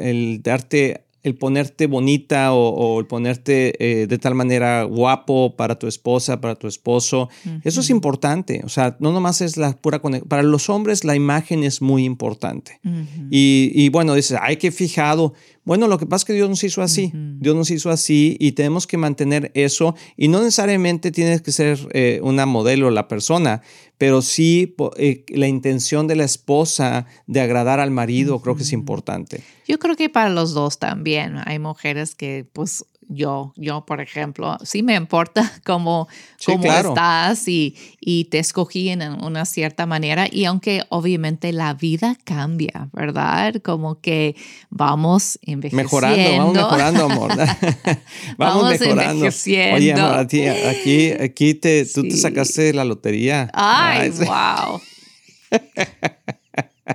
el, 0.01 0.41
darte 0.41 1.05
el 1.21 1.35
ponerte 1.35 1.85
bonita 1.87 2.53
o, 2.53 2.99
el 2.99 3.05
ponerte 3.05 3.73
eh, 3.79 4.07
de 4.07 4.17
tal 4.17 4.35
manera 4.35 4.83
guapo 4.83 5.55
para 5.55 5.77
tu 5.77 5.87
esposa, 5.87 6.39
para 6.39 6.55
tu 6.55 6.67
esposo, 6.67 7.29
eso 7.63 7.81
es 7.81 7.89
importante. 7.89 8.61
O 8.63 8.69
sea, 8.69 8.95
no 8.99 9.11
nomás 9.11 9.41
es 9.41 9.57
la 9.57 9.73
pura 9.73 9.99
conexión. 9.99 10.27
Para 10.29 10.43
los 10.43 10.69
hombres 10.69 11.03
la 11.03 11.15
imagen 11.15 11.63
es 11.63 11.81
muy 11.81 12.05
importante. 12.05 12.79
y, 13.29 13.71
y, 13.75 13.89
bueno, 13.89 14.15
dices, 14.15 14.37
ay, 14.41 14.57
qué 14.57 14.71
fijado. 14.71 15.33
Bueno, 15.69 15.87
lo 15.87 15.99
que 15.99 16.07
pasa 16.07 16.23
es 16.23 16.25
que 16.25 16.33
Dios 16.33 16.49
nos 16.49 16.63
hizo 16.63 16.81
así, 16.81 17.11
Dios 17.13 17.55
nos 17.55 17.69
hizo 17.69 17.91
así 17.91 18.35
y 18.39 18.53
tenemos 18.53 18.87
que 18.87 18.97
mantener 18.97 19.51
eso. 19.53 19.93
Y 20.17 20.27
no 20.27 20.39
necesariamente 20.39 21.11
tienes 21.11 21.43
que 21.43 21.51
ser 21.51 21.77
eh, 21.91 22.19
una 22.23 22.47
modelo 22.47 22.89
la 22.89 23.07
persona, 23.07 23.61
pero 23.99 24.23
sí 24.23 24.75
eh, 24.97 25.25
la 25.29 25.47
intención 25.47 26.07
de 26.07 26.15
la 26.15 26.23
esposa 26.23 27.05
de 27.27 27.41
agradar 27.41 27.79
al 27.79 27.91
marido 27.91 28.41
creo 28.41 28.55
que 28.55 28.63
es 28.63 28.73
importante. 28.73 29.43
Yo 29.67 29.77
creo 29.77 29.95
que 29.95 30.09
para 30.09 30.31
los 30.31 30.55
dos 30.55 30.79
también 30.79 31.35
hay 31.45 31.59
mujeres 31.59 32.15
que 32.15 32.47
pues 32.51 32.83
yo, 33.09 33.53
yo, 33.57 33.85
por 33.85 34.01
ejemplo, 34.01 34.57
sí 34.63 34.83
me 34.83 34.95
importa 34.95 35.51
cómo, 35.65 36.07
cómo 36.45 36.63
estás 36.63 37.47
y, 37.47 37.75
y, 37.99 38.25
te 38.25 38.39
escogí 38.39 38.89
en 38.89 39.01
una 39.01 39.45
cierta 39.45 39.85
manera. 39.85 40.27
Y 40.31 40.45
aunque 40.45 40.83
obviamente 40.89 41.51
la 41.51 41.73
vida 41.73 42.15
cambia, 42.23 42.89
¿verdad? 42.93 43.55
Como 43.63 43.99
que 43.99 44.35
vamos 44.69 45.39
envejeciendo. 45.41 45.83
Mejorando, 45.83 46.31
vamos 46.37 46.53
mejorando, 46.53 47.05
amor. 47.05 47.31
vamos, 48.37 48.69
mejorando. 48.69 49.25
Oye, 49.25 49.93
amor, 49.93 50.19
aquí, 50.19 51.11
aquí 51.11 51.53
te, 51.55 51.85
tú 51.85 52.03
te 52.03 52.15
sacaste 52.15 52.73
la 52.73 52.85
lotería. 52.85 53.49
Ay, 53.53 54.11
wow. 54.11 54.79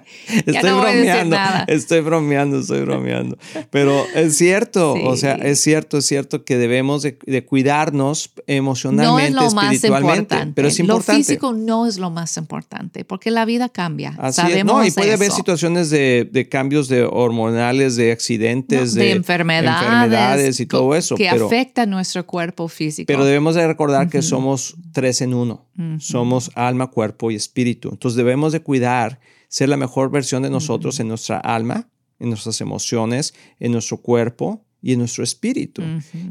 estoy 0.46 0.70
bromeando, 0.70 1.36
estoy 1.68 2.00
bromeando, 2.00 2.60
estoy 2.60 2.80
bromeando. 2.80 3.38
Pero 3.70 4.04
es 4.14 4.36
cierto, 4.36 4.92
o 5.04 5.16
sea, 5.16 5.34
es 5.34 5.60
cierto, 5.60 5.98
es 5.98 6.06
cierto 6.06 6.44
que 6.44 6.56
debemos 6.56 7.02
de, 7.02 7.44
cuidarnos 7.44 8.32
emocionalmente, 8.46 9.30
no 9.32 9.46
es 9.46 9.54
lo 9.54 9.60
espiritualmente, 9.60 10.36
más 10.36 10.48
pero 10.54 10.68
es 10.68 10.78
importante. 10.78 11.12
Lo 11.12 11.18
físico 11.18 11.52
no 11.52 11.86
es 11.86 11.98
lo 11.98 12.10
más 12.10 12.36
importante, 12.36 13.04
porque 13.04 13.30
la 13.30 13.44
vida 13.44 13.68
cambia. 13.68 14.14
Así 14.18 14.42
es. 14.50 14.64
No, 14.64 14.84
y 14.84 14.90
puede 14.90 15.12
haber 15.12 15.30
situaciones 15.30 15.90
de, 15.90 16.48
cambios 16.50 16.88
de 16.88 17.04
hormonales, 17.04 17.96
de 17.96 18.12
accidentes, 18.12 18.94
de, 18.94 19.12
enfermedades, 19.12 20.60
y 20.60 20.66
todo 20.66 20.94
eso. 20.94 21.16
Que 21.16 21.28
afecta 21.28 21.86
nuestro 21.86 22.26
cuerpo 22.26 22.68
físico. 22.68 23.06
Pero 23.06 23.24
debemos 23.24 23.54
de 23.54 23.66
recordar 23.66 24.08
que 24.08 24.22
somos 24.22 24.76
tres 24.92 25.20
en 25.20 25.34
uno. 25.34 25.66
Somos 25.98 26.50
alma, 26.54 26.88
cuerpo 26.88 27.30
y 27.30 27.34
espíritu. 27.34 27.88
Entonces 27.90 28.16
debemos 28.16 28.52
de 28.52 28.60
cuidar 28.60 29.18
ser 29.54 29.68
la 29.68 29.76
mejor 29.76 30.10
versión 30.10 30.42
de 30.42 30.50
nosotros 30.50 30.98
en 30.98 31.06
nuestra 31.06 31.38
alma, 31.38 31.88
en 32.18 32.28
nuestras 32.28 32.60
emociones, 32.60 33.34
en 33.60 33.70
nuestro 33.70 33.98
cuerpo 33.98 34.63
y 34.84 34.92
en 34.92 34.98
nuestro 34.98 35.24
espíritu. 35.24 35.82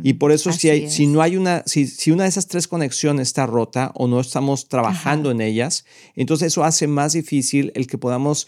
Y 0.04 0.14
por 0.14 0.32
eso 0.32 0.52
si, 0.52 0.70
hay, 0.70 0.88
si, 0.88 1.08
no 1.08 1.24
hay 1.24 1.38
una, 1.38 1.64
si, 1.66 1.88
si, 1.88 2.12
una 2.12 2.24
de 2.24 2.30
esas 2.30 2.48
tres 2.48 2.68
conexiones 2.68 3.30
está 3.30 3.48
rota 3.48 3.92
o 3.96 4.08
no 4.08 4.20
estamos 4.20 4.70
trabajando 4.70 5.32
en 5.32 5.42
ellas, 5.42 5.86
entonces 6.16 6.50
eso 6.50 6.64
hace 6.64 6.86
más 6.86 7.14
difícil 7.14 7.72
el 7.74 7.88
que 7.88 7.98
podamos 7.98 8.48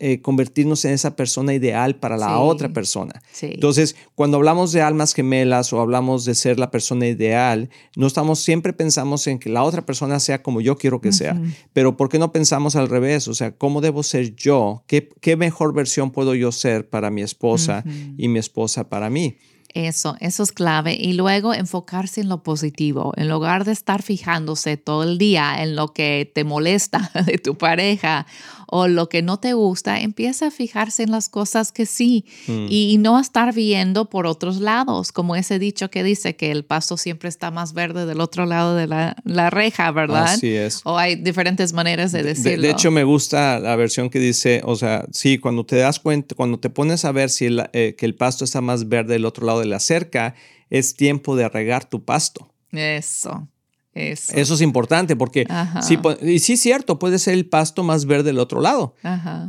eh, 0.00 0.20
convertirnos 0.20 0.84
en 0.84 0.94
esa 0.94 1.14
persona 1.14 1.54
ideal 1.54 1.94
para 1.94 2.16
la 2.16 2.40
otra 2.40 2.72
persona. 2.72 3.22
Entonces, 3.40 3.94
cuando 4.16 4.36
hablamos 4.36 4.72
de 4.72 4.82
almas 4.82 5.14
gemelas 5.14 5.72
o 5.72 5.80
hablamos 5.80 6.24
de 6.24 6.34
ser 6.34 6.58
la 6.58 6.72
persona 6.72 7.06
ideal, 7.06 7.70
no 7.94 8.08
estamos, 8.08 8.40
siempre 8.40 8.72
pensamos 8.72 9.28
en 9.28 9.38
que 9.38 9.48
la 9.48 9.62
otra 9.62 9.86
persona 9.86 10.18
sea 10.18 10.42
como 10.42 10.60
yo 10.60 10.76
quiero 10.76 11.00
que 11.00 11.12
sea, 11.12 11.40
pero 11.72 11.96
¿por 11.96 12.08
qué 12.08 12.18
no 12.18 12.32
pensamos 12.32 12.74
al 12.74 12.88
revés? 12.88 13.28
O 13.28 13.34
sea, 13.34 13.52
¿cómo 13.52 13.80
debo 13.80 14.02
ser 14.02 14.34
yo? 14.34 14.82
¿Qué, 14.88 15.08
qué 15.20 15.36
mejor 15.36 15.72
versión 15.72 16.10
puedo 16.10 16.34
yo 16.34 16.50
ser 16.50 16.88
para 16.88 17.10
mi 17.12 17.22
esposa 17.22 17.84
y 18.18 18.26
mi 18.26 18.40
esposa 18.40 18.88
para 18.88 19.08
mí? 19.08 19.35
Eso, 19.74 20.16
eso 20.20 20.42
es 20.42 20.52
clave. 20.52 20.94
Y 20.94 21.12
luego 21.12 21.54
enfocarse 21.54 22.20
en 22.20 22.28
lo 22.28 22.42
positivo, 22.42 23.12
en 23.16 23.28
lugar 23.28 23.64
de 23.64 23.72
estar 23.72 24.02
fijándose 24.02 24.76
todo 24.76 25.02
el 25.02 25.18
día 25.18 25.62
en 25.62 25.76
lo 25.76 25.92
que 25.92 26.30
te 26.34 26.44
molesta 26.44 27.10
de 27.26 27.38
tu 27.38 27.56
pareja 27.56 28.26
o 28.66 28.88
lo 28.88 29.08
que 29.08 29.22
no 29.22 29.38
te 29.38 29.52
gusta, 29.52 30.00
empieza 30.00 30.48
a 30.48 30.50
fijarse 30.50 31.02
en 31.02 31.10
las 31.10 31.28
cosas 31.28 31.72
que 31.72 31.86
sí 31.86 32.24
mm. 32.46 32.66
y, 32.68 32.96
no 32.98 33.20
estar 33.20 33.54
viendo 33.54 34.08
por 34.08 34.26
otros 34.26 34.56
lados, 34.58 35.12
como 35.12 35.36
ese 35.36 35.58
dicho 35.58 35.90
que 35.90 36.02
dice 36.02 36.34
que 36.34 36.50
el 36.50 36.64
pasto 36.64 36.96
siempre 36.96 37.28
está 37.28 37.50
más 37.50 37.74
verde 37.74 38.06
del 38.06 38.20
otro 38.20 38.46
lado 38.46 38.74
de 38.74 38.86
la, 38.86 39.50
reja, 39.50 39.90
¿verdad? 39.92 40.24
Así 40.24 40.54
es. 40.54 40.80
O 40.84 40.98
hay 40.98 41.16
diferentes 41.16 41.72
maneras 41.72 42.10
de 42.10 42.22
decirlo. 42.22 42.62
De, 42.62 42.70
hecho, 42.70 42.90
me 42.90 43.04
gusta 43.04 43.60
la 43.60 43.76
versión 43.76 44.10
que 44.10 44.18
dice, 44.18 44.62
o 44.64 44.76
sea, 44.76 45.04
sí, 45.12 45.38
cuando 45.38 45.64
te 45.66 45.76
das 45.76 46.00
cuenta, 46.00 46.34
cuando 46.34 46.58
te 46.58 46.70
pones 46.70 47.04
a 47.04 47.12
ver 47.12 47.30
si 47.30 47.48
eh, 47.72 47.94
que 47.96 48.06
el 48.06 48.14
pasto 48.14 48.44
está 48.44 48.60
más 48.60 48.88
verde 48.88 49.12
del 49.12 49.26
otro 49.26 49.46
lado 49.46 49.60
de 49.60 49.66
la 49.66 49.78
cerca, 49.78 50.34
es 50.70 50.96
tiempo 50.96 51.36
de 51.36 51.48
regar 51.48 51.84
tu 51.84 52.04
pasto. 52.04 52.50
Eso. 52.72 53.48
Eso. 53.96 54.54
es 54.54 54.60
importante 54.60 55.16
porque 55.16 55.46
sí, 55.80 55.98
y 56.20 56.38
sí 56.40 56.52
es 56.52 56.60
cierto, 56.60 56.98
puede 56.98 57.18
ser 57.18 57.32
el 57.32 57.46
pasto 57.46 57.82
más 57.82 58.04
verde 58.04 58.24
del 58.24 58.38
otro 58.38 58.60
lado. 58.60 58.94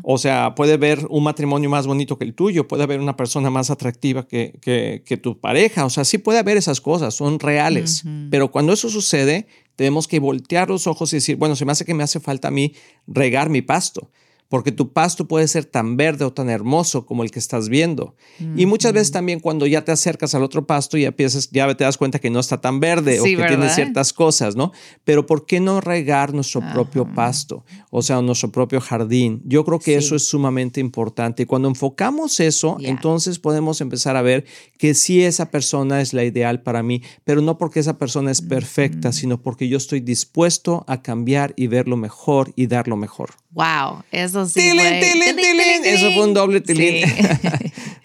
O 0.04 0.18
sea, 0.18 0.56
puede 0.56 0.74
haber 0.74 1.06
un 1.10 1.24
matrimonio 1.24 1.70
más 1.70 1.86
bonito 1.86 2.18
que 2.18 2.24
el 2.24 2.34
tuyo, 2.34 2.68
puede 2.68 2.84
haber 2.84 3.02
una 3.02 3.18
persona 3.18 3.50
más 3.50 3.70
atractiva 3.70 4.26
que, 4.26 4.58
que, 4.62 5.18
tu 5.18 5.40
pareja. 5.40 5.86
O 5.86 5.90
sea, 5.90 6.06
sí 6.06 6.18
puede 6.18 6.40
haber 6.40 6.56
esas 6.56 6.80
cosas, 6.80 7.14
son 7.14 7.40
reales. 7.40 8.04
Pero 8.32 8.50
cuando 8.50 8.72
eso 8.72 8.90
sucede, 8.90 9.48
tenemos 9.76 10.08
que 10.08 10.20
voltear 10.20 10.70
los 10.70 10.88
ojos 10.88 11.12
y 11.12 11.18
decir, 11.18 11.36
bueno, 11.36 11.56
se 11.56 11.66
me 11.66 11.74
hace 11.74 11.84
que 11.84 11.94
me 11.94 12.04
hace 12.04 12.20
falta 12.20 12.48
a 12.48 12.52
mí 12.52 12.74
regar 13.06 13.50
mi 13.50 13.62
pasto 13.62 14.10
porque 14.50 14.72
tu 14.72 14.94
pasto 14.94 15.28
puede 15.28 15.48
ser 15.48 15.66
tan 15.66 15.98
verde 15.98 16.26
o 16.26 16.34
tan 16.34 16.50
hermoso 16.50 17.06
como 17.06 17.24
el 17.24 17.32
que 17.32 17.40
estás 17.40 17.70
viendo. 17.70 18.16
Y 18.56 18.66
muchas 18.66 18.94
veces 18.94 19.12
también 19.12 19.40
cuando 19.40 19.68
ya 19.68 19.84
te 19.84 19.92
acercas 19.92 20.36
al 20.36 20.44
otro 20.44 20.66
pasto 20.66 20.98
ya 20.98 21.10
empiezas, 21.10 21.50
ya 21.52 21.74
te 21.76 21.84
das 21.84 21.98
cuenta 21.98 22.20
que 22.20 22.30
no 22.30 22.40
está 22.40 22.62
tan 22.62 22.80
verde 22.80 23.20
o 23.20 23.24
que 23.24 23.36
tiene 23.36 23.70
ciertas 23.70 24.14
cosas, 24.14 24.56
¿no? 24.56 24.72
Pero 25.04 25.26
¿por 25.26 25.46
qué 25.46 25.60
no 25.60 25.82
regar 25.82 26.34
nuestro 26.34 26.62
propio 26.74 27.06
pasto? 27.14 27.66
O 27.90 28.02
sea, 28.02 28.22
nuestro 28.22 28.52
propio 28.52 28.80
jardín. 28.80 29.42
Yo 29.46 29.66
creo 29.66 29.80
que 29.80 29.96
eso 29.96 30.16
es 30.16 30.28
sumamente 30.28 30.80
importante. 30.80 31.44
Y 31.44 31.46
cuando 31.46 31.68
enfocamos 31.68 32.40
eso, 32.40 32.78
entonces 32.80 33.40
podemos 33.40 33.82
empezar 33.82 34.16
a 34.16 34.22
ver 34.22 34.46
que 34.78 34.94
sí 34.94 35.24
esa 35.24 35.52
persona 35.52 36.02
es 36.02 36.14
la 36.14 36.24
ideal 36.24 36.62
para 36.62 36.84
mí, 36.84 37.02
pero 37.24 37.42
no 37.42 37.58
porque 37.58 37.80
esa 37.80 37.98
persona 37.98 38.32
es 38.32 38.42
perfecta, 38.42 39.12
sino 39.12 39.42
porque 39.42 39.68
yo 39.68 39.78
estoy 39.78 40.00
dispuesto 40.00 40.86
a 40.88 41.02
cambiar 41.02 41.54
y 41.56 41.68
ver 41.68 41.88
lo 41.88 41.98
mejor 41.98 42.54
y 42.56 42.68
dar 42.68 42.88
lo 42.88 42.96
mejor. 42.96 43.32
Wow, 43.52 44.04
eso 44.44 44.60
sí. 44.60 45.88
Eso 45.90 46.12
fue 46.14 46.24
un 46.24 46.34
doble 46.34 46.62
tilín. 46.62 47.06
Sí. 47.08 47.14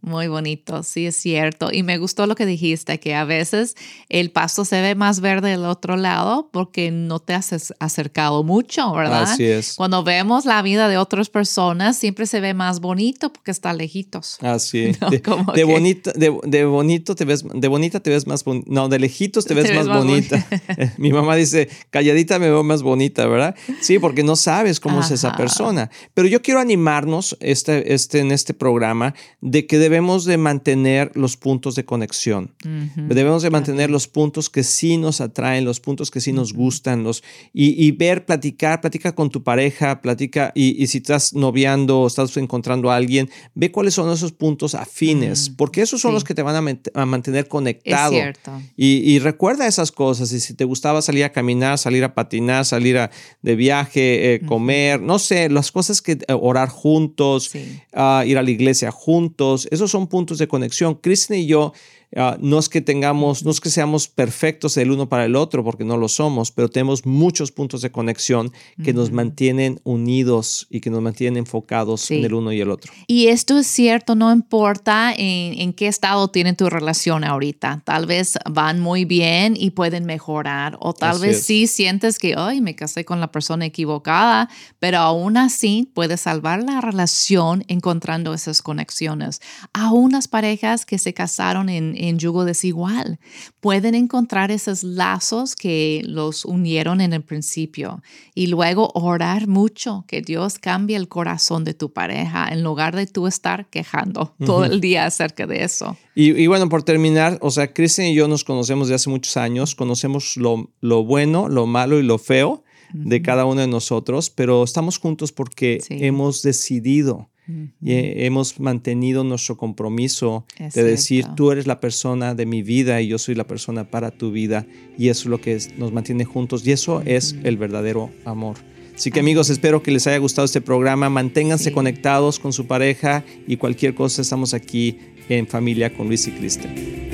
Muy 0.00 0.28
bonito, 0.28 0.82
sí 0.82 1.06
es 1.06 1.16
cierto. 1.16 1.70
Y 1.72 1.82
me 1.82 1.98
gustó 1.98 2.26
lo 2.26 2.34
que 2.34 2.46
dijiste, 2.46 3.00
que 3.00 3.14
a 3.14 3.24
veces 3.24 3.76
el 4.08 4.30
pasto 4.30 4.64
se 4.64 4.80
ve 4.80 4.94
más 4.94 5.20
verde 5.20 5.50
del 5.50 5.64
otro 5.64 5.96
lado 5.96 6.48
porque 6.52 6.90
no 6.90 7.20
te 7.20 7.34
has 7.34 7.72
acercado 7.78 8.42
mucho, 8.42 8.92
¿verdad? 8.92 9.22
Así 9.22 9.44
es. 9.44 9.74
Cuando 9.74 10.02
vemos 10.02 10.44
la 10.44 10.60
vida 10.62 10.88
de 10.88 10.98
otras 10.98 11.28
personas, 11.28 11.96
siempre 11.96 12.26
se 12.26 12.40
ve 12.40 12.54
más 12.54 12.80
bonito 12.80 13.32
porque 13.32 13.50
está 13.50 13.72
lejitos. 13.72 14.38
Así. 14.40 14.92
de, 15.10 15.22
de, 15.54 15.64
bonito, 15.64 16.12
de, 16.12 16.64
bonito 16.64 17.14
te 17.14 17.24
ves, 17.24 17.44
de 17.52 17.68
bonita 17.68 18.00
te 18.00 18.10
ves 18.10 18.26
más 18.26 18.44
bonita. 18.44 18.66
No, 18.70 18.88
de 18.88 18.98
lejitos 18.98 19.44
te 19.44 19.54
ves, 19.54 19.74
más, 19.74 19.88
bonita. 19.88 20.46
Mi 20.98 21.12
mamá 21.12 21.36
dice, 21.36 21.68
calladita 21.90 22.38
me 22.38 22.50
veo 22.50 22.62
más 22.62 22.82
bonita, 22.82 23.26
¿verdad? 23.26 23.54
Sí, 23.80 23.98
porque 23.98 24.22
no 24.22 24.36
sabes 24.36 24.80
cómo 24.80 25.00
es 25.00 25.10
esa 25.10 25.36
persona. 25.36 25.90
Pero 26.14 26.28
yo 26.28 26.42
quiero 26.42 26.60
animarnos 26.60 27.36
este, 27.40 27.94
este, 27.94 28.20
en 28.20 28.32
este 28.32 28.54
programa 28.54 29.14
de 29.44 29.66
que 29.66 29.78
debemos 29.78 30.24
de 30.24 30.38
mantener 30.38 31.12
los 31.14 31.36
puntos 31.36 31.74
de 31.74 31.84
conexión. 31.84 32.54
Debemos 32.96 33.42
de 33.42 33.50
mantener 33.50 33.90
los 33.90 34.08
puntos 34.08 34.48
que 34.48 34.64
sí 34.64 34.96
nos 34.96 35.20
atraen, 35.20 35.66
los 35.66 35.80
puntos 35.80 36.10
que 36.10 36.22
sí 36.22 36.32
nos 36.32 36.54
gustan, 36.54 37.04
los, 37.04 37.22
y, 37.52 37.90
ver, 37.92 38.24
platicar, 38.24 38.80
platica 38.80 39.14
con 39.14 39.28
tu 39.28 39.42
pareja, 39.42 40.00
platica, 40.00 40.50
y, 40.54 40.86
si 40.86 40.98
estás 40.98 41.34
noviando 41.34 42.00
o 42.00 42.06
estás 42.06 42.34
encontrando 42.38 42.90
a 42.90 42.96
alguien, 42.96 43.28
ve 43.54 43.70
cuáles 43.70 43.92
son 43.92 44.10
esos 44.10 44.32
puntos 44.32 44.74
afines, 44.74 45.50
porque 45.50 45.82
esos 45.82 46.00
son 46.00 46.14
los 46.14 46.24
que 46.24 46.32
te 46.32 46.42
van 46.42 46.80
a, 46.94 47.04
mantener 47.04 47.46
conectado. 47.46 48.14
Es 48.14 48.20
cierto. 48.22 48.62
Y, 48.78 49.18
recuerda 49.18 49.66
esas 49.66 49.92
cosas, 49.92 50.32
y 50.32 50.40
si 50.40 50.54
te 50.54 50.64
gustaba 50.64 51.02
salir 51.02 51.22
a 51.22 51.32
caminar, 51.32 51.76
salir 51.76 52.02
a 52.04 52.14
patinar, 52.14 52.64
salir 52.64 52.96
a, 52.96 53.10
de 53.42 53.56
viaje, 53.56 54.34
eh, 54.34 54.40
comer, 54.40 55.02
no 55.02 55.18
sé, 55.18 55.50
las 55.50 55.70
cosas 55.70 56.00
que 56.00 56.12
eh, 56.12 56.24
orar 56.28 56.70
juntos, 56.70 57.50
ah, 57.92 58.24
ir 58.26 58.38
a 58.38 58.42
la 58.42 58.50
iglesia 58.50 58.90
juntos, 58.90 59.33
esos 59.70 59.90
son 59.90 60.06
puntos 60.06 60.38
de 60.38 60.48
conexión. 60.48 60.94
Kristen 60.94 61.38
y 61.40 61.46
yo 61.46 61.72
Ah, 62.16 62.36
no 62.40 62.58
es 62.60 62.68
que 62.68 62.80
tengamos, 62.80 63.44
no 63.44 63.50
es 63.50 63.60
que 63.60 63.70
seamos 63.70 64.06
perfectos 64.06 64.76
el 64.76 64.92
uno 64.92 65.08
para 65.08 65.24
el 65.24 65.34
otro, 65.34 65.64
porque 65.64 65.84
no 65.84 65.96
lo 65.96 66.08
somos, 66.08 66.52
pero 66.52 66.68
tenemos 66.68 67.06
muchos 67.06 67.50
puntos 67.50 67.82
de 67.82 67.90
conexión 67.90 68.52
que 68.84 68.92
nos 68.92 69.10
mantienen 69.10 69.80
unidos 69.82 70.68
y 70.70 70.80
que 70.80 70.90
nos 70.90 71.02
mantienen 71.02 71.38
enfocados 71.38 72.10
en 72.10 72.24
el 72.24 72.34
uno 72.34 72.52
y 72.52 72.60
el 72.60 72.70
otro. 72.70 72.92
Y 73.08 73.26
esto 73.26 73.58
es 73.58 73.66
cierto, 73.66 74.14
no 74.14 74.32
importa 74.32 75.12
en, 75.16 75.72
qué 75.72 75.88
estado 75.88 76.28
tiene 76.28 76.52
tu 76.52 76.70
relación 76.70 77.24
ahorita. 77.24 77.82
Tal 77.84 78.06
vez 78.06 78.38
van 78.48 78.78
muy 78.78 79.04
bien 79.04 79.56
y 79.58 79.70
pueden 79.70 80.04
mejorar, 80.04 80.76
o 80.80 80.92
tal 80.92 81.18
vez 81.18 81.42
sí 81.44 81.66
sientes 81.66 82.18
que, 82.18 82.34
ay, 82.36 82.60
me 82.60 82.76
casé 82.76 83.04
con 83.04 83.20
la 83.20 83.32
persona 83.32 83.66
equivocada, 83.66 84.48
pero 84.78 84.98
aún 84.98 85.36
así 85.36 85.90
puedes 85.94 86.20
salvar 86.20 86.62
la 86.62 86.80
relación 86.80 87.64
encontrando 87.66 88.34
esas 88.34 88.62
conexiones. 88.62 89.40
A 89.72 89.92
unas 89.92 90.28
parejas 90.28 90.86
que 90.86 90.98
se 90.98 91.12
casaron 91.12 91.68
en 91.68 92.03
en 92.08 92.18
yugo 92.18 92.44
desigual. 92.44 93.18
Pueden 93.60 93.94
encontrar 93.94 94.50
esos 94.50 94.82
lazos 94.82 95.56
que 95.56 96.02
los 96.04 96.44
unieron 96.44 97.00
en 97.00 97.12
el 97.12 97.22
principio 97.22 98.02
y 98.34 98.46
luego 98.48 98.90
orar 98.94 99.48
mucho 99.48 100.04
que 100.06 100.22
Dios 100.22 100.58
cambie 100.58 100.96
el 100.96 101.08
corazón 101.08 101.64
de 101.64 101.74
tu 101.74 101.92
pareja 101.92 102.48
en 102.50 102.62
lugar 102.62 102.94
de 102.94 103.06
tú 103.06 103.26
estar 103.26 103.68
quejando 103.70 104.34
todo 104.44 104.64
el 104.64 104.80
día 104.80 105.06
acerca 105.06 105.46
de 105.46 105.64
eso. 105.64 105.96
Y, 106.14 106.46
bueno, 106.46 106.68
por 106.68 106.82
terminar, 106.84 107.38
o 107.40 107.50
sea, 107.50 107.72
Kristen 107.72 108.06
y 108.06 108.14
yo 108.14 108.28
nos 108.28 108.44
conocemos 108.44 108.88
de 108.88 108.94
hace 108.94 109.10
muchos 109.10 109.36
años, 109.36 109.74
conocemos 109.74 110.36
lo, 110.36 110.70
lo 110.80 111.04
bueno, 111.04 111.48
lo 111.48 111.66
malo 111.66 111.98
y 111.98 112.02
lo 112.02 112.18
feo 112.18 112.62
de 112.92 113.22
cada 113.22 113.44
uno 113.44 113.60
de 113.60 113.66
nosotros, 113.66 114.30
pero 114.30 114.62
estamos 114.62 114.98
juntos 114.98 115.32
porque 115.32 115.82
hemos 115.90 116.42
decidido 116.42 117.30
y 117.46 117.92
hemos 118.24 118.58
mantenido 118.58 119.24
nuestro 119.24 119.56
compromiso 119.56 120.46
de 120.58 120.82
decir, 120.82 121.26
tú 121.36 121.50
eres 121.50 121.66
la 121.66 121.80
persona 121.80 122.34
de 122.34 122.46
mi 122.46 122.62
vida 122.62 123.00
y 123.00 123.08
yo 123.08 123.18
soy 123.18 123.34
la 123.34 123.46
persona 123.46 123.90
para 123.90 124.10
tu 124.10 124.32
vida. 124.32 124.66
Y 124.96 125.08
eso 125.08 125.22
es 125.22 125.26
lo 125.26 125.40
que 125.40 125.58
nos 125.76 125.92
mantiene 125.92 126.24
juntos 126.24 126.66
y 126.66 126.72
eso 126.72 127.02
es 127.04 127.36
el 127.44 127.56
verdadero 127.56 128.10
amor. 128.24 128.56
Así 128.94 129.10
que 129.10 129.20
amigos, 129.20 129.50
espero 129.50 129.82
que 129.82 129.90
les 129.90 130.06
haya 130.06 130.18
gustado 130.18 130.44
este 130.44 130.60
programa. 130.60 131.10
Manténganse 131.10 131.72
conectados 131.72 132.38
con 132.38 132.52
su 132.52 132.66
pareja 132.66 133.24
y 133.46 133.56
cualquier 133.56 133.94
cosa 133.94 134.22
estamos 134.22 134.54
aquí 134.54 134.98
en 135.28 135.46
familia 135.46 135.92
con 135.92 136.06
Luis 136.06 136.26
y 136.28 136.30
Kristen. 136.30 137.13